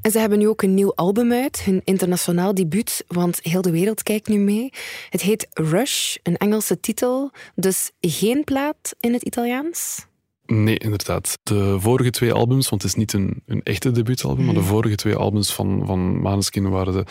En 0.00 0.10
ze 0.10 0.18
hebben 0.18 0.38
nu 0.38 0.48
ook 0.48 0.62
een 0.62 0.74
nieuw 0.74 0.94
album 0.94 1.32
uit, 1.32 1.62
hun 1.62 1.80
internationaal 1.84 2.54
debuut, 2.54 3.04
want 3.06 3.38
heel 3.42 3.62
de 3.62 3.70
wereld 3.70 4.02
kijkt 4.02 4.28
nu 4.28 4.38
mee. 4.38 4.70
Het 5.10 5.20
heet 5.20 5.46
Rush, 5.50 6.16
een 6.22 6.36
Engelse 6.36 6.80
titel, 6.80 7.30
dus 7.54 7.90
geen 8.00 8.44
plaat 8.44 8.94
in 9.00 9.12
het 9.12 9.22
Italiaans. 9.22 10.06
Nee, 10.52 10.78
inderdaad. 10.78 11.38
De 11.42 11.76
vorige 11.80 12.10
twee 12.10 12.32
albums, 12.32 12.68
want 12.68 12.82
het 12.82 12.90
is 12.90 12.96
niet 12.96 13.12
een, 13.12 13.42
een 13.46 13.62
echte 13.62 13.90
debuutalbum, 13.90 14.44
maar 14.44 14.54
de 14.54 14.62
vorige 14.62 14.94
twee 14.94 15.14
albums 15.14 15.52
van, 15.52 15.82
van 15.86 16.20
Maneskin 16.20 16.70
waren 16.70 16.92
de, 16.92 17.04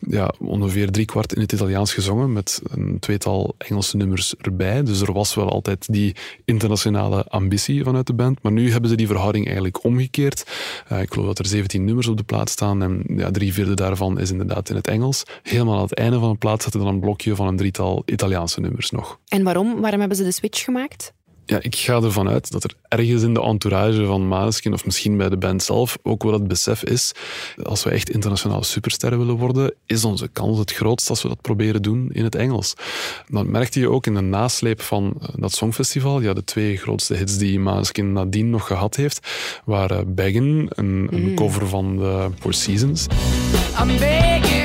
ja, 0.00 0.34
ongeveer 0.38 0.90
driekwart 0.90 1.34
in 1.34 1.40
het 1.40 1.52
Italiaans 1.52 1.94
gezongen, 1.94 2.32
met 2.32 2.62
een 2.70 2.98
tweetal 2.98 3.54
Engelse 3.58 3.96
nummers 3.96 4.34
erbij. 4.36 4.82
Dus 4.82 5.00
er 5.00 5.12
was 5.12 5.34
wel 5.34 5.50
altijd 5.50 5.92
die 5.92 6.16
internationale 6.44 7.24
ambitie 7.24 7.84
vanuit 7.84 8.06
de 8.06 8.14
band. 8.14 8.42
Maar 8.42 8.52
nu 8.52 8.70
hebben 8.70 8.90
ze 8.90 8.96
die 8.96 9.06
verhouding 9.06 9.44
eigenlijk 9.44 9.84
omgekeerd. 9.84 10.46
Eh, 10.88 11.00
ik 11.00 11.12
geloof 11.12 11.26
dat 11.26 11.38
er 11.38 11.46
17 11.46 11.84
nummers 11.84 12.06
op 12.06 12.16
de 12.16 12.22
plaat 12.22 12.50
staan 12.50 12.82
en 12.82 13.04
ja, 13.16 13.30
drie 13.30 13.52
vierde 13.52 13.74
daarvan 13.74 14.20
is 14.20 14.30
inderdaad 14.30 14.70
in 14.70 14.76
het 14.76 14.86
Engels. 14.86 15.22
Helemaal 15.42 15.76
aan 15.76 15.82
het 15.82 15.94
einde 15.94 16.18
van 16.18 16.30
de 16.30 16.38
plaat 16.38 16.62
zit 16.62 16.74
er 16.74 16.80
dan 16.80 16.88
een 16.88 17.00
blokje 17.00 17.34
van 17.34 17.46
een 17.46 17.56
drietal 17.56 18.02
Italiaanse 18.04 18.60
nummers 18.60 18.90
nog. 18.90 19.18
En 19.28 19.42
waarom? 19.42 19.80
Waarom 19.80 20.00
hebben 20.00 20.18
ze 20.18 20.24
de 20.24 20.32
switch 20.32 20.64
gemaakt? 20.64 21.12
Ja, 21.46 21.58
ik 21.60 21.76
ga 21.76 22.02
ervan 22.02 22.28
uit 22.28 22.50
dat 22.50 22.64
er 22.64 22.74
ergens 22.88 23.22
in 23.22 23.34
de 23.34 23.42
entourage 23.42 24.06
van 24.06 24.28
Maneskin, 24.28 24.72
of 24.72 24.84
misschien 24.84 25.16
bij 25.16 25.28
de 25.28 25.36
band 25.36 25.62
zelf, 25.62 25.98
ook 26.02 26.22
wel 26.22 26.32
het 26.32 26.48
besef 26.48 26.84
is, 26.84 27.12
als 27.62 27.84
we 27.84 27.90
echt 27.90 28.10
internationale 28.10 28.64
supersterren 28.64 29.18
willen 29.18 29.36
worden, 29.36 29.74
is 29.86 30.04
onze 30.04 30.28
kans 30.28 30.58
het 30.58 30.72
grootst 30.72 31.10
als 31.10 31.22
we 31.22 31.28
dat 31.28 31.40
proberen 31.40 31.82
doen 31.82 32.10
in 32.12 32.24
het 32.24 32.34
Engels. 32.34 32.74
Dat 33.28 33.46
merkte 33.46 33.80
je 33.80 33.90
ook 33.90 34.06
in 34.06 34.14
de 34.14 34.20
nasleep 34.20 34.80
van 34.80 35.14
eh, 35.20 35.28
dat 35.36 35.52
Songfestival. 35.52 36.20
Ja, 36.20 36.32
de 36.32 36.44
twee 36.44 36.76
grootste 36.76 37.14
hits 37.14 37.38
die 37.38 37.60
Maneskin 37.60 38.12
nadien 38.12 38.50
nog 38.50 38.66
gehad 38.66 38.96
heeft, 38.96 39.28
waren 39.64 40.14
Beggin, 40.14 40.70
een, 40.70 41.08
een 41.10 41.34
cover 41.34 41.68
van 41.68 41.96
de 41.96 42.30
Four 42.40 42.54
Seasons. 42.54 43.06
I'm 43.80 43.98
begging 43.98 44.61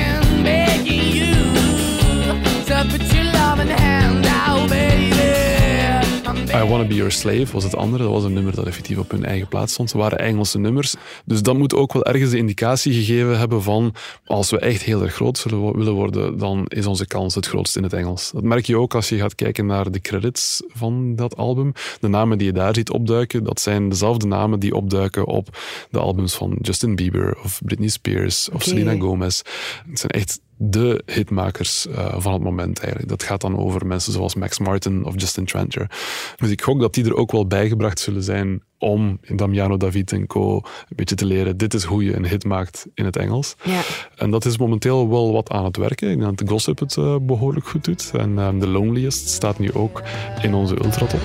I 6.58 6.64
Wanna 6.64 6.88
Be 6.88 6.96
Your 6.96 7.12
Slave 7.12 7.48
was 7.52 7.64
het 7.64 7.76
andere. 7.76 8.04
Dat 8.04 8.12
was 8.12 8.24
een 8.24 8.34
nummer 8.34 8.56
dat 8.56 8.66
effectief 8.66 8.98
op 8.98 9.12
hun 9.12 9.26
eigen 9.26 9.48
plaats 9.48 9.74
stond. 9.74 9.90
Ze 9.90 9.98
waren 9.98 10.20
Engelse 10.20 10.60
nummers. 10.60 10.96
Dus 11.26 11.42
dat 11.42 11.58
moet 11.58 11.76
ook 11.76 11.94
wel 11.94 12.06
ergens 12.06 12.32
de 12.32 12.38
indicatie 12.38 12.94
gegeven 12.94 13.40
hebben 13.40 13.64
van 13.64 13.94
als 14.26 14.50
we 14.50 14.60
echt 14.60 14.82
heel 14.82 15.02
erg 15.02 15.14
groot 15.14 15.38
zullen 15.38 15.78
willen 15.78 15.94
worden, 15.94 16.38
dan 16.38 16.66
is 16.68 16.86
onze 16.86 17.08
kans 17.08 17.36
het 17.36 17.46
grootst 17.46 17.76
in 17.76 17.84
het 17.84 17.94
Engels. 17.94 18.32
Dat 18.32 18.44
merk 18.44 18.66
je 18.66 18.78
ook 18.78 18.96
als 18.96 19.10
je 19.10 19.18
gaat 19.18 19.36
kijken 19.36 19.66
naar 19.66 19.92
de 19.92 20.02
credits 20.02 20.62
van 20.68 21.16
dat 21.16 21.38
album. 21.38 21.74
De 22.00 22.08
namen 22.08 22.38
die 22.38 22.48
je 22.48 22.54
daar 22.54 22.76
ziet 22.76 22.90
opduiken, 22.90 23.44
dat 23.44 23.60
zijn 23.60 23.90
dezelfde 23.90 24.28
namen 24.28 24.60
die 24.60 24.76
opduiken 24.76 25.26
op 25.26 25.58
de 25.90 26.00
albums 26.00 26.36
van 26.36 26.58
Justin 26.62 26.96
Bieber 26.96 27.38
of 27.44 27.62
Britney 27.66 27.90
Spears 27.90 28.50
of. 28.50 28.64
Selena 28.64 28.96
Gomez. 28.96 29.42
Het 29.90 30.00
zijn 30.00 30.12
echt 30.12 30.40
de 30.58 31.02
hitmakers 31.06 31.88
eh, 31.88 32.16
van 32.18 32.34
het 32.34 32.44
moment 32.44 32.80
eigenlijk. 32.80 33.10
Dat 33.10 33.24
gaat 33.24 33.42
dan 33.42 33.58
over 33.58 33.86
mensen 33.86 34.14
zoals 34.14 34.36
Max 34.36 34.60
Martin 34.60 35.06
of 35.06 35.14
Justin 35.18 35.46
Tranter. 35.46 35.92
Dus 36.38 36.50
ik 36.50 36.62
gok 36.62 36.80
dat 36.80 36.94
die 36.94 37.06
er 37.06 37.16
ook 37.16 37.32
wel 37.32 37.48
bijgebracht 37.48 38.00
zullen 38.00 38.24
zijn 38.24 38.62
om 38.80 39.20
Damiano 39.36 39.78
David 39.78 40.12
en 40.12 40.28
co. 40.28 40.56
een 40.56 40.96
beetje 40.96 41.16
te 41.16 41.26
leren, 41.26 41.58
dit 41.58 41.74
is 41.74 41.84
hoe 41.84 42.04
je 42.04 42.16
een 42.16 42.26
hit 42.26 42.44
maakt 42.44 42.88
in 42.94 43.06
het 43.06 43.16
Engels. 43.16 43.56
Ja. 43.64 43.82
En 44.16 44.32
dat 44.32 44.46
is 44.46 44.58
momenteel 44.58 45.10
wel 45.10 45.32
wat 45.32 45.50
aan 45.50 45.66
het 45.66 45.78
werken. 45.78 46.10
Ik 46.10 46.20
denk 46.20 46.38
dat 46.38 46.48
de 46.48 46.54
Gossip 46.54 46.80
het 46.80 46.98
eh, 46.98 47.16
behoorlijk 47.22 47.68
goed 47.68 47.84
doet. 47.84 48.12
En 48.14 48.40
eh, 48.40 48.50
The 48.50 48.68
Loneliest 48.68 49.30
staat 49.30 49.60
nu 49.60 49.74
ook 49.74 50.02
in 50.42 50.54
onze 50.54 50.84
ultratop. 50.84 51.22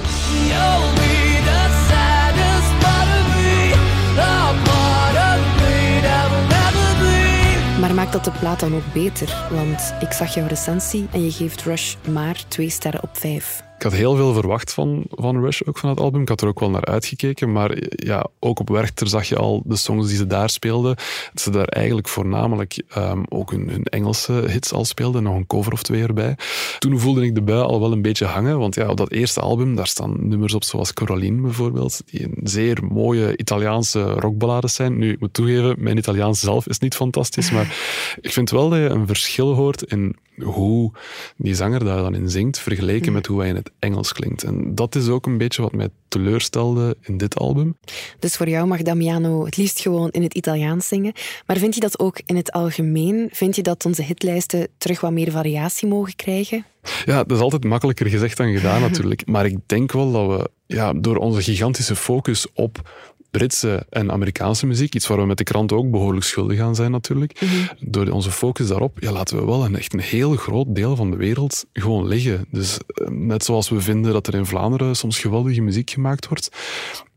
Dat 8.13 8.25
de 8.25 8.31
plaat 8.31 8.61
dan 8.61 8.75
ook 8.75 8.93
beter? 8.93 9.47
Want 9.51 9.95
ik 10.01 10.13
zag 10.13 10.35
jouw 10.35 10.47
recensie 10.47 11.09
en 11.13 11.25
je 11.25 11.31
geeft 11.31 11.63
Rush 11.63 11.95
maar 12.11 12.45
twee 12.49 12.71
sterren 12.71 13.03
op 13.03 13.11
vijf. 13.13 13.63
Ik 13.83 13.91
had 13.91 13.99
heel 13.99 14.17
veel 14.17 14.33
verwacht 14.33 14.73
van, 14.73 15.05
van 15.11 15.41
Rush, 15.41 15.61
ook 15.65 15.79
van 15.79 15.89
het 15.89 16.01
album. 16.01 16.23
Ik 16.23 16.29
had 16.29 16.41
er 16.41 16.49
ook 16.49 16.61
wel 16.61 16.71
naar 16.71 16.85
uitgekeken. 16.85 17.53
Maar 17.53 17.77
ja, 17.89 18.27
ook 18.39 18.61
op 18.61 18.69
Werchter 18.69 19.09
zag 19.09 19.29
je 19.29 19.37
al 19.37 19.63
de 19.65 19.77
songs 19.77 20.09
die 20.09 20.17
ze 20.17 20.27
daar 20.27 20.51
speelden. 20.51 20.97
Dat 21.33 21.43
ze 21.43 21.51
daar 21.51 21.67
eigenlijk 21.67 22.09
voornamelijk 22.09 22.83
ehm, 22.89 23.23
ook 23.29 23.51
hun, 23.51 23.69
hun 23.69 23.85
Engelse 23.85 24.33
hits 24.33 24.73
al 24.73 24.85
speelden. 24.85 25.23
Nog 25.23 25.35
een 25.35 25.47
cover 25.47 25.73
of 25.73 25.83
twee 25.83 26.03
erbij. 26.03 26.37
Toen 26.79 27.01
voelde 27.01 27.25
ik 27.25 27.35
de 27.35 27.43
bui 27.43 27.63
al 27.63 27.81
wel 27.81 27.93
een 27.93 28.03
beetje 28.03 28.25
hangen. 28.25 28.59
Want 28.59 28.75
ja, 28.75 28.89
op 28.89 28.97
dat 28.97 29.11
eerste 29.11 29.41
album, 29.41 29.75
daar 29.75 29.87
staan 29.87 30.29
nummers 30.29 30.55
op 30.55 30.65
zoals 30.65 30.93
Coraline 30.93 31.41
bijvoorbeeld. 31.41 32.03
Die 32.07 32.25
een 32.25 32.39
zeer 32.43 32.85
mooie 32.85 33.37
Italiaanse 33.37 34.03
rockballades 34.03 34.75
zijn. 34.75 34.99
Nu, 34.99 35.13
ik 35.13 35.21
moet 35.21 35.35
toegeven, 35.35 35.75
mijn 35.79 35.99
Italiaans 35.99 36.41
zelf 36.41 36.67
is 36.67 36.79
niet 36.79 36.95
fantastisch. 36.95 37.51
Maar 37.51 37.77
ik 38.21 38.33
vind 38.33 38.51
wel 38.51 38.69
dat 38.69 38.79
je 38.79 38.89
een 38.89 39.07
verschil 39.07 39.55
hoort 39.55 39.83
in 39.83 40.17
hoe 40.39 40.93
die 41.37 41.55
zanger 41.55 41.85
daar 41.85 42.03
dan 42.03 42.15
in 42.15 42.31
zingt, 42.31 42.59
vergeleken 42.59 43.13
met 43.13 43.27
hoe 43.27 43.41
hij 43.41 43.49
in 43.49 43.57
het 43.57 43.71
Engels 43.79 44.13
klinkt. 44.13 44.43
En 44.43 44.75
dat 44.75 44.95
is 44.95 45.09
ook 45.09 45.27
een 45.27 45.39
beetje 45.39 45.63
wat 45.63 45.73
mij 45.73 45.89
teleurstelde 46.09 46.97
in 47.01 47.17
dit 47.17 47.37
album. 47.37 47.77
Dus 48.19 48.37
voor 48.37 48.49
jou 48.49 48.67
mag 48.67 48.83
Damiano 48.83 49.45
het 49.45 49.57
liefst 49.57 49.81
gewoon 49.81 50.11
in 50.11 50.23
het 50.23 50.35
Italiaans 50.35 50.89
zingen. 50.89 51.13
Maar 51.47 51.57
vind 51.57 51.75
je 51.75 51.81
dat 51.81 51.99
ook 51.99 52.21
in 52.27 52.37
het 52.37 52.53
algemeen? 52.53 53.29
Vind 53.33 53.57
je 53.57 53.63
dat 53.63 53.85
onze 53.85 54.03
hitlijsten 54.03 54.69
terug 54.79 55.01
wat 55.01 55.13
meer 55.13 55.31
variatie 55.31 55.89
mogen 55.89 56.17
krijgen? 56.17 56.65
Ja, 57.05 57.25
dat 57.25 57.37
is 57.37 57.43
altijd 57.43 57.65
makkelijker 57.65 58.07
gezegd 58.07 58.37
dan 58.37 58.53
gedaan 58.53 58.81
natuurlijk. 58.91 59.27
Maar 59.27 59.47
ik 59.47 59.59
denk 59.67 59.93
wel 59.93 60.13
dat 60.13 60.27
we 60.27 60.51
ja, 60.67 60.93
door 60.93 61.17
onze 61.17 61.43
gigantische 61.43 61.97
focus 61.97 62.47
op 62.55 62.91
Britse 63.33 63.87
en 63.89 64.13
Amerikaanse 64.13 64.67
muziek, 64.67 64.95
iets 64.95 65.07
waar 65.07 65.19
we 65.19 65.27
met 65.27 65.39
de 65.39 65.45
krant 65.45 65.73
ook 65.73 65.91
behoorlijk 65.91 66.25
schuldig 66.25 66.61
aan 66.61 66.75
zijn 66.75 66.91
natuurlijk, 66.91 67.41
door 67.81 68.09
onze 68.09 68.31
focus 68.31 68.67
daarop, 68.67 68.99
ja, 69.01 69.13
laten 69.13 69.37
we 69.37 69.45
wel 69.45 69.65
een 69.65 69.77
echt 69.77 69.93
een 69.93 70.01
heel 70.01 70.37
groot 70.37 70.75
deel 70.75 70.97
van 70.97 71.11
de 71.11 71.17
wereld 71.17 71.67
gewoon 71.73 72.07
liggen. 72.07 72.47
Dus 72.51 72.79
eh, 72.87 73.09
net 73.09 73.45
zoals 73.45 73.69
we 73.69 73.81
vinden 73.81 74.13
dat 74.13 74.27
er 74.27 74.35
in 74.35 74.47
Vlaanderen 74.47 74.97
soms 74.97 75.19
geweldige 75.19 75.61
muziek 75.61 75.91
gemaakt 75.91 76.29
wordt, 76.29 76.51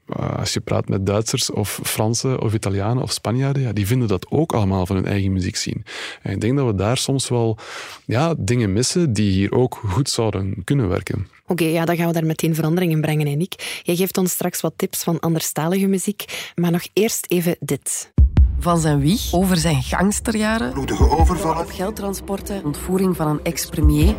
als 0.08 0.54
je 0.54 0.60
praat 0.60 0.88
met 0.88 1.06
Duitsers 1.06 1.52
of 1.52 1.80
Fransen 1.84 2.42
of 2.42 2.54
Italianen 2.54 3.04
of 3.04 3.12
Spanjaarden, 3.12 3.62
ja, 3.62 3.74
die 3.74 3.88
vinden 3.88 4.08
dat 4.08 4.26
ook 4.30 4.54
allemaal 4.54 4.86
van 4.86 4.96
hun 4.96 5.06
eigen 5.06 5.32
muziek 5.32 5.56
zien. 5.56 5.86
En 6.22 6.32
ik 6.32 6.42
denk 6.42 6.58
dat 6.58 6.66
we 6.66 6.76
daar 6.76 6.98
soms 6.98 7.30
wel 7.30 7.58
ja, 8.06 8.34
dingen 8.38 8.74
missen 8.74 9.14
die 9.14 9.32
hier 9.32 9.52
ook 9.52 9.82
goed 9.88 10.10
zouden 10.10 10.64
kunnen 10.64 10.90
werken. 10.90 11.28
Oké, 11.48 11.64
ja, 11.64 11.86
dan 11.86 11.96
gaan 11.96 12.08
we 12.08 12.14
daar 12.14 12.26
meteen 12.26 12.56
verandering 12.56 12.92
in 12.92 13.02
brengen, 13.02 13.28
en 13.28 13.42
ik. 13.42 13.82
Jij 13.84 13.96
geeft 13.96 14.18
ons 14.18 14.32
straks 14.32 14.62
wat 14.62 14.74
tips 14.76 15.04
van 15.04 15.20
anderstalige 15.20 15.88
muziek, 15.88 16.52
maar 16.56 16.72
nog 16.72 16.88
eerst 16.94 17.26
even 17.30 17.56
dit. 17.60 18.14
Van 18.60 18.80
zijn 18.80 19.00
wieg, 19.00 19.34
over 19.34 19.58
zijn 19.58 19.84
gangsterjaren, 19.84 20.72
bloedige 20.72 21.10
overvallen, 21.10 21.68
geldtransporten, 21.68 22.64
ontvoering 22.64 23.16
van 23.16 23.28
een 23.28 23.44
ex-premier, 23.44 24.16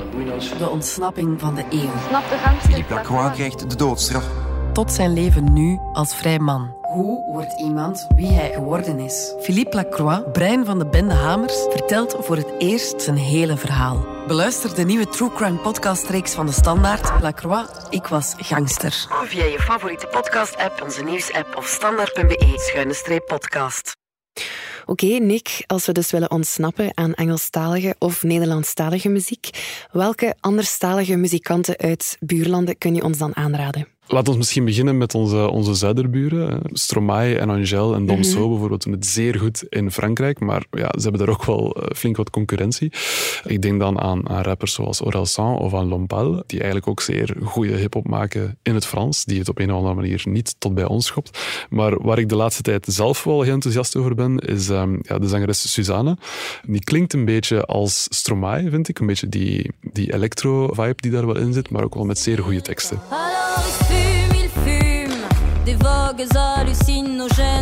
de 0.59 0.69
ontsnapping 0.69 1.41
van 1.41 1.55
de 1.55 1.65
eeuw. 1.71 1.91
Snap 2.09 2.29
de 2.29 2.37
gang? 2.45 2.59
Philippe 2.59 2.95
Lacroix 2.95 3.35
krijgt 3.35 3.71
de 3.71 3.77
doodstraf. 3.77 4.56
Tot 4.77 4.93
zijn 4.93 5.13
leven 5.13 5.53
nu 5.53 5.79
als 5.93 6.15
vrij 6.15 6.39
man. 6.39 6.77
Hoe 6.81 7.33
wordt 7.33 7.61
iemand 7.61 8.07
wie 8.15 8.33
hij 8.33 8.53
geworden 8.53 8.99
is? 8.99 9.35
Philippe 9.41 9.77
Lacroix, 9.77 10.23
brein 10.33 10.65
van 10.65 10.79
de 10.79 10.87
bende 10.87 11.15
Hamers, 11.15 11.67
vertelt 11.71 12.17
voor 12.21 12.37
het 12.37 12.53
eerst 12.59 13.03
zijn 13.03 13.17
hele 13.17 13.57
verhaal. 13.57 14.07
Beluister 14.27 14.75
de 14.75 14.85
nieuwe 14.85 15.09
True 15.09 15.33
Crime 15.33 15.59
podcastreeks 15.59 16.35
van 16.35 16.47
de 16.47 16.53
Standaard. 16.53 17.23
Lacroix, 17.23 17.87
ik 17.91 18.07
was 18.07 18.35
gangster. 18.37 19.07
Via 19.25 19.45
je 19.45 19.59
favoriete 19.59 20.07
podcast-app, 20.07 20.83
onze 20.83 21.05
nieuws-app 21.05 21.57
of 21.57 21.67
standaard.be-podcast. 21.67 23.97
Oké, 24.87 25.07
Nick, 25.07 25.65
als 25.67 25.87
we 25.87 25.93
dus 25.93 26.11
willen 26.11 26.31
ontsnappen 26.31 26.91
aan 26.95 27.15
Engelstalige 27.15 27.95
of 27.99 28.23
Nederlandstalige 28.23 29.09
muziek, 29.09 29.51
welke 29.93 30.35
anderstalige 30.41 31.17
muzikanten 31.17 31.77
uit 31.77 32.17
buurlanden 32.21 32.79
kun 32.79 32.95
je 32.95 33.05
ons 33.05 33.19
dan 33.19 33.37
aanraden? 33.37 33.96
Laten 34.09 34.33
we 34.33 34.39
misschien 34.39 34.65
beginnen 34.65 34.99
met 34.99 35.15
onze, 35.15 35.51
onze 35.51 35.75
zuiderburen. 35.75 36.61
Stromae 36.65 37.39
en 37.39 37.51
Angèle 37.51 37.95
en 37.95 38.07
Domso 38.07 38.49
bijvoorbeeld 38.49 38.83
doen 38.83 38.93
het 38.93 39.07
zeer 39.07 39.39
goed 39.39 39.65
in 39.69 39.91
Frankrijk, 39.91 40.41
maar 40.41 40.65
ja, 40.71 40.89
ze 40.97 41.03
hebben 41.03 41.21
daar 41.21 41.29
ook 41.29 41.45
wel 41.45 41.75
eh, 41.75 41.97
flink 41.97 42.17
wat 42.17 42.31
concurrentie. 42.31 42.93
Ik 43.45 43.63
denk 43.63 43.81
dan 43.81 44.01
aan, 44.01 44.29
aan 44.29 44.43
rappers 44.43 44.73
zoals 44.73 45.05
Orelsan 45.05 45.59
of 45.59 45.75
aan 45.75 45.89
Lompal, 45.89 46.43
die 46.47 46.59
eigenlijk 46.59 46.89
ook 46.89 47.01
zeer 47.01 47.37
goede 47.45 47.73
hip-hop 47.73 48.09
maken 48.09 48.59
in 48.63 48.75
het 48.75 48.87
Frans, 48.87 49.25
die 49.25 49.39
het 49.39 49.49
op 49.49 49.59
een 49.59 49.71
of 49.71 49.77
andere 49.77 49.95
manier 49.95 50.23
niet 50.25 50.55
tot 50.59 50.75
bij 50.75 50.85
ons 50.85 51.07
schopt. 51.07 51.39
Maar 51.71 52.03
waar 52.03 52.19
ik 52.19 52.29
de 52.29 52.37
laatste 52.37 52.63
tijd 52.63 52.87
zelf 52.89 53.25
wel 53.25 53.43
heel 53.43 53.53
enthousiast 53.53 53.97
over 53.97 54.15
ben, 54.15 54.39
is 54.39 54.69
ehm, 54.69 54.97
ja, 55.01 55.19
de 55.19 55.29
zangeres 55.29 55.73
Suzanne. 55.73 56.17
Die 56.67 56.85
klinkt 56.85 57.13
een 57.13 57.25
beetje 57.25 57.65
als 57.65 58.07
Stromae, 58.11 58.71
vind 58.71 58.89
ik. 58.89 58.99
Een 58.99 59.07
beetje 59.07 59.29
die, 59.29 59.71
die 59.81 60.13
electro-vibe 60.13 60.95
die 60.97 61.11
daar 61.11 61.27
wel 61.27 61.37
in 61.37 61.53
zit, 61.53 61.71
maar 61.71 61.85
ook 61.85 61.95
wel 61.95 62.05
met 62.05 62.19
zeer 62.19 62.39
goede 62.43 62.61
teksten. 62.61 63.01
Il 63.59 63.73
fume, 63.87 64.35
il 64.45 64.49
fume. 64.49 65.21
Des 65.65 65.75
vogues 65.75 66.27
hallucinogènes 66.35 67.56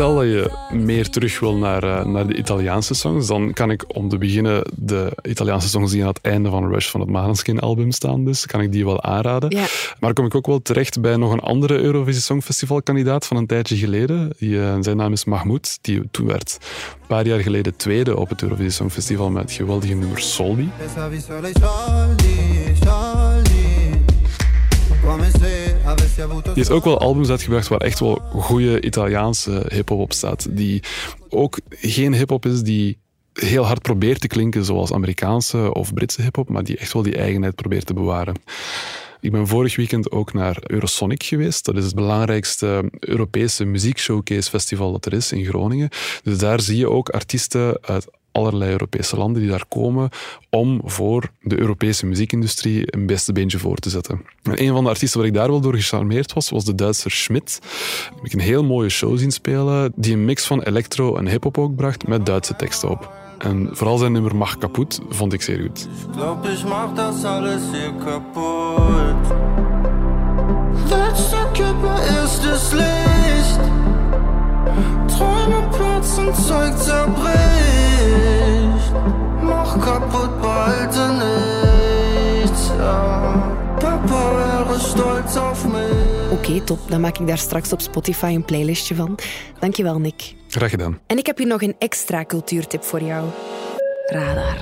Stel 0.00 0.14
dat 0.14 0.24
je 0.24 0.50
meer 0.72 1.10
terug 1.10 1.40
wil 1.40 1.56
naar, 1.56 1.82
eh, 1.82 2.04
naar 2.04 2.26
de 2.26 2.34
Italiaanse 2.34 2.94
songs, 2.94 3.26
dan 3.26 3.52
kan 3.52 3.70
ik 3.70 3.96
om 3.96 4.08
te 4.08 4.18
beginnen 4.18 4.62
de 4.74 5.12
Italiaanse 5.22 5.68
songs 5.68 5.92
die 5.92 6.02
aan 6.02 6.08
het 6.08 6.20
einde 6.20 6.50
van 6.50 6.68
Rush 6.68 6.88
van 6.88 7.00
het 7.00 7.08
Maneskin-album 7.08 7.90
staan, 7.90 8.24
dus 8.24 8.46
kan 8.46 8.60
ik 8.60 8.72
die 8.72 8.84
wel 8.84 9.02
aanraden. 9.02 9.50
Ja. 9.50 9.66
Maar 9.98 10.12
kom 10.12 10.24
ik 10.24 10.34
ook 10.34 10.46
wel 10.46 10.62
terecht 10.62 11.00
bij 11.00 11.16
nog 11.16 11.32
een 11.32 11.40
andere 11.40 11.78
Eurovisie 11.78 12.22
Songfestival-kandidaat 12.22 13.26
van 13.26 13.36
een 13.36 13.46
tijdje 13.46 13.76
geleden. 13.76 14.30
Die, 14.38 14.62
eh, 14.62 14.76
zijn 14.80 14.96
naam 14.96 15.12
is 15.12 15.24
Mahmoud. 15.24 15.78
Die 15.80 16.02
toen 16.10 16.26
werd 16.26 16.58
een 17.00 17.06
paar 17.06 17.26
jaar 17.26 17.40
geleden 17.40 17.76
tweede 17.76 18.16
op 18.16 18.28
het 18.28 18.42
Eurovisie 18.42 18.70
Songfestival 18.70 19.30
met 19.30 19.42
het 19.42 19.52
geweldige 19.52 19.94
nummer 19.94 20.20
Soldi. 20.20 20.70
Come 25.02 25.24
avuto 25.24 25.59
Die 26.28 26.52
heeft 26.54 26.70
ook 26.70 26.84
wel 26.84 26.98
albums 26.98 27.30
uitgebracht 27.30 27.68
waar 27.68 27.80
echt 27.80 28.00
wel 28.00 28.22
goede 28.32 28.80
Italiaanse 28.80 29.66
hip-hop 29.68 29.98
op 29.98 30.12
staat. 30.12 30.46
Die 30.50 30.82
ook 31.28 31.58
geen 31.68 32.14
hip-hop 32.14 32.46
is 32.46 32.62
die 32.62 32.98
heel 33.32 33.64
hard 33.64 33.82
probeert 33.82 34.20
te 34.20 34.26
klinken 34.26 34.64
zoals 34.64 34.92
Amerikaanse 34.92 35.74
of 35.74 35.94
Britse 35.94 36.22
hip-hop, 36.22 36.48
maar 36.48 36.64
die 36.64 36.76
echt 36.76 36.92
wel 36.92 37.02
die 37.02 37.16
eigenheid 37.16 37.54
probeert 37.54 37.86
te 37.86 37.94
bewaren. 37.94 38.34
Ik 39.20 39.32
ben 39.32 39.46
vorig 39.46 39.76
weekend 39.76 40.10
ook 40.10 40.32
naar 40.32 40.56
Eurosonic 40.66 41.22
geweest. 41.22 41.64
Dat 41.64 41.76
is 41.76 41.84
het 41.84 41.94
belangrijkste 41.94 42.90
Europese 42.98 43.64
muziekshowcase 43.64 44.50
festival 44.50 44.92
dat 44.92 45.06
er 45.06 45.12
is 45.12 45.32
in 45.32 45.44
Groningen. 45.44 45.88
Dus 46.22 46.38
daar 46.38 46.60
zie 46.60 46.76
je 46.76 46.90
ook 46.90 47.08
artiesten 47.08 47.78
uit 47.82 48.06
allerlei 48.46 48.70
Europese 48.70 49.16
landen 49.16 49.42
die 49.42 49.50
daar 49.50 49.66
komen 49.68 50.08
om 50.50 50.80
voor 50.84 51.30
de 51.42 51.58
Europese 51.58 52.06
muziekindustrie 52.06 52.82
een 52.86 53.06
beste 53.06 53.32
beentje 53.32 53.58
voor 53.58 53.76
te 53.76 53.90
zetten. 53.90 54.22
En 54.42 54.62
een 54.62 54.72
van 54.72 54.84
de 54.84 54.90
artiesten 54.90 55.18
waar 55.18 55.28
ik 55.28 55.34
daar 55.34 55.48
wel 55.48 55.60
door 55.60 55.74
gecharmeerd 55.74 56.32
was, 56.32 56.50
was 56.50 56.64
de 56.64 56.74
Duitser 56.74 57.10
Schmidt. 57.10 57.58
Heb 58.14 58.24
ik 58.24 58.32
een 58.32 58.40
heel 58.40 58.64
mooie 58.64 58.88
show 58.88 59.18
zien 59.18 59.32
spelen, 59.32 59.92
die 59.96 60.12
een 60.12 60.24
mix 60.24 60.46
van 60.46 60.62
electro 60.62 61.16
en 61.16 61.28
hip-hop 61.28 61.58
ook 61.58 61.76
bracht 61.76 62.06
met 62.06 62.26
Duitse 62.26 62.56
teksten 62.56 62.90
op. 62.90 63.12
En 63.38 63.68
vooral 63.72 63.98
zijn 63.98 64.12
nummer 64.12 64.36
Mag 64.36 64.58
kapot 64.58 65.00
vond 65.08 65.32
ik 65.32 65.42
zeer 65.42 65.60
goed. 65.60 65.88
Glaub 66.12 66.44
ich 66.44 66.64
mach 66.64 66.92
das 66.94 67.24
alles 67.24 67.62
hier 67.72 67.92
Letzte 70.88 71.36
Kippe 71.52 71.94
ist 72.24 72.72
Licht 72.72 73.60
Träume 75.08 75.68
platzen, 75.70 76.34
Zeug 76.34 76.76
zerbricht 76.78 77.69
stolz 84.90 85.36
auf 85.36 85.64
mich 85.66 86.10
Oké, 86.32 86.60
top. 86.60 86.78
Dan 86.88 87.00
maak 87.00 87.18
ik 87.18 87.26
daar 87.26 87.38
straks 87.38 87.72
op 87.72 87.80
Spotify 87.80 88.32
een 88.34 88.44
playlistje 88.44 88.94
van. 88.94 89.18
Dankjewel, 89.58 89.98
Nick. 89.98 90.34
Graag 90.48 90.70
gedaan. 90.70 91.00
En 91.06 91.18
ik 91.18 91.26
heb 91.26 91.38
hier 91.38 91.46
nog 91.46 91.62
een 91.62 91.74
extra 91.78 92.24
cultuurtip 92.24 92.84
voor 92.84 93.02
jou. 93.02 93.26
Radar. 94.06 94.58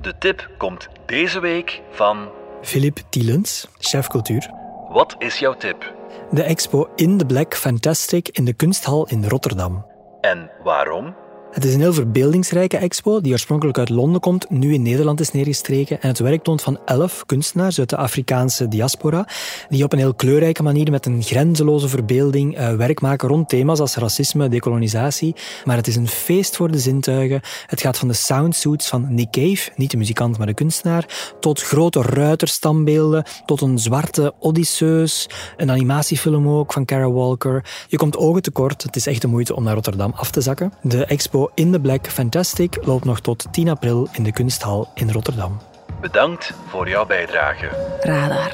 De 0.00 0.18
tip 0.18 0.50
komt 0.58 0.88
deze 1.06 1.40
week 1.40 1.80
van... 1.90 2.28
Philippe 2.62 3.00
Tielens, 3.08 3.68
chef 3.78 4.08
cultuur. 4.08 4.50
Wat 4.88 5.14
is 5.18 5.38
jouw 5.38 5.54
tip? 5.56 5.94
De 6.30 6.42
expo 6.42 6.88
In 6.94 7.18
the 7.18 7.26
Black 7.26 7.56
Fantastic 7.56 8.28
in 8.28 8.44
de 8.44 8.52
Kunsthal 8.52 9.06
in 9.08 9.28
Rotterdam. 9.28 9.86
En 10.20 10.50
waarom? 10.62 11.14
Het 11.54 11.64
is 11.64 11.74
een 11.74 11.80
heel 11.80 11.92
verbeeldingsrijke 11.92 12.76
expo 12.76 13.20
die 13.20 13.32
oorspronkelijk 13.32 13.78
uit 13.78 13.88
Londen 13.88 14.20
komt, 14.20 14.50
nu 14.50 14.72
in 14.74 14.82
Nederland 14.82 15.20
is 15.20 15.30
neergestreken. 15.30 16.00
En 16.00 16.08
het 16.08 16.18
werk 16.18 16.42
toont 16.42 16.62
van 16.62 16.78
elf 16.84 17.26
kunstenaars 17.26 17.78
uit 17.78 17.90
de 17.90 17.96
Afrikaanse 17.96 18.68
diaspora, 18.68 19.28
die 19.68 19.84
op 19.84 19.92
een 19.92 19.98
heel 19.98 20.14
kleurrijke 20.14 20.62
manier 20.62 20.90
met 20.90 21.06
een 21.06 21.22
grenzeloze 21.22 21.88
verbeelding 21.88 22.58
uh, 22.58 22.74
werk 22.74 23.00
maken 23.00 23.28
rond 23.28 23.48
thema's 23.48 23.80
als 23.80 23.96
racisme, 23.96 24.48
decolonisatie. 24.48 25.34
Maar 25.64 25.76
het 25.76 25.86
is 25.86 25.96
een 25.96 26.08
feest 26.08 26.56
voor 26.56 26.70
de 26.70 26.78
zintuigen. 26.78 27.40
Het 27.66 27.80
gaat 27.80 27.98
van 27.98 28.08
de 28.08 28.14
soundsuits 28.14 28.88
van 28.88 29.14
Nick 29.14 29.30
Cave, 29.30 29.70
niet 29.76 29.90
de 29.90 29.96
muzikant, 29.96 30.38
maar 30.38 30.46
de 30.46 30.54
kunstenaar, 30.54 31.34
tot 31.40 31.62
grote 31.62 32.02
ruiterstambeelden, 32.02 33.24
tot 33.46 33.60
een 33.60 33.78
zwarte 33.78 34.34
Odysseus, 34.38 35.28
een 35.56 35.70
animatiefilm 35.70 36.48
ook 36.48 36.72
van 36.72 36.84
Kara 36.84 37.10
Walker. 37.10 37.64
Je 37.88 37.96
komt 37.96 38.16
ogen 38.16 38.42
tekort. 38.42 38.82
Het 38.82 38.96
is 38.96 39.06
echt 39.06 39.20
de 39.20 39.28
moeite 39.28 39.54
om 39.54 39.62
naar 39.64 39.74
Rotterdam 39.74 40.12
af 40.16 40.30
te 40.30 40.40
zakken. 40.40 40.72
De 40.82 41.06
expo 41.44 41.50
In 41.54 41.72
the 41.72 41.80
Black 41.80 42.06
Fantastic 42.06 42.84
loopt 42.84 43.04
nog 43.04 43.20
tot 43.20 43.52
10 43.52 43.68
april 43.68 44.08
in 44.12 44.22
de 44.22 44.32
Kunsthal 44.32 44.88
in 44.94 45.10
Rotterdam. 45.10 45.60
Bedankt 46.00 46.52
voor 46.68 46.88
jouw 46.88 47.06
bijdrage. 47.06 47.68
Radar. 48.00 48.52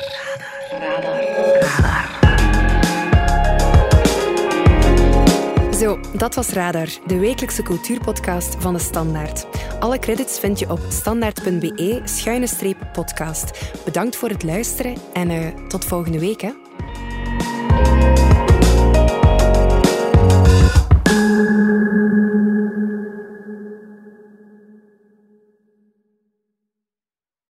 Radar. 0.70 1.20
Radar. 1.78 2.18
Zo, 5.74 6.00
dat 6.16 6.34
was 6.34 6.48
Radar, 6.48 6.88
de 7.06 7.18
wekelijkse 7.18 7.62
cultuurpodcast 7.62 8.56
van 8.58 8.72
de 8.72 8.78
Standaard. 8.78 9.46
Alle 9.78 9.98
credits 9.98 10.38
vind 10.38 10.58
je 10.58 10.70
op 10.70 10.80
standaard.be-podcast. 10.88 13.72
Bedankt 13.84 14.16
voor 14.16 14.28
het 14.28 14.42
luisteren 14.42 14.96
en 15.12 15.30
uh, 15.30 15.46
tot 15.68 15.84
volgende 15.84 16.18
week. 16.18 16.40
Hè. 16.40 16.50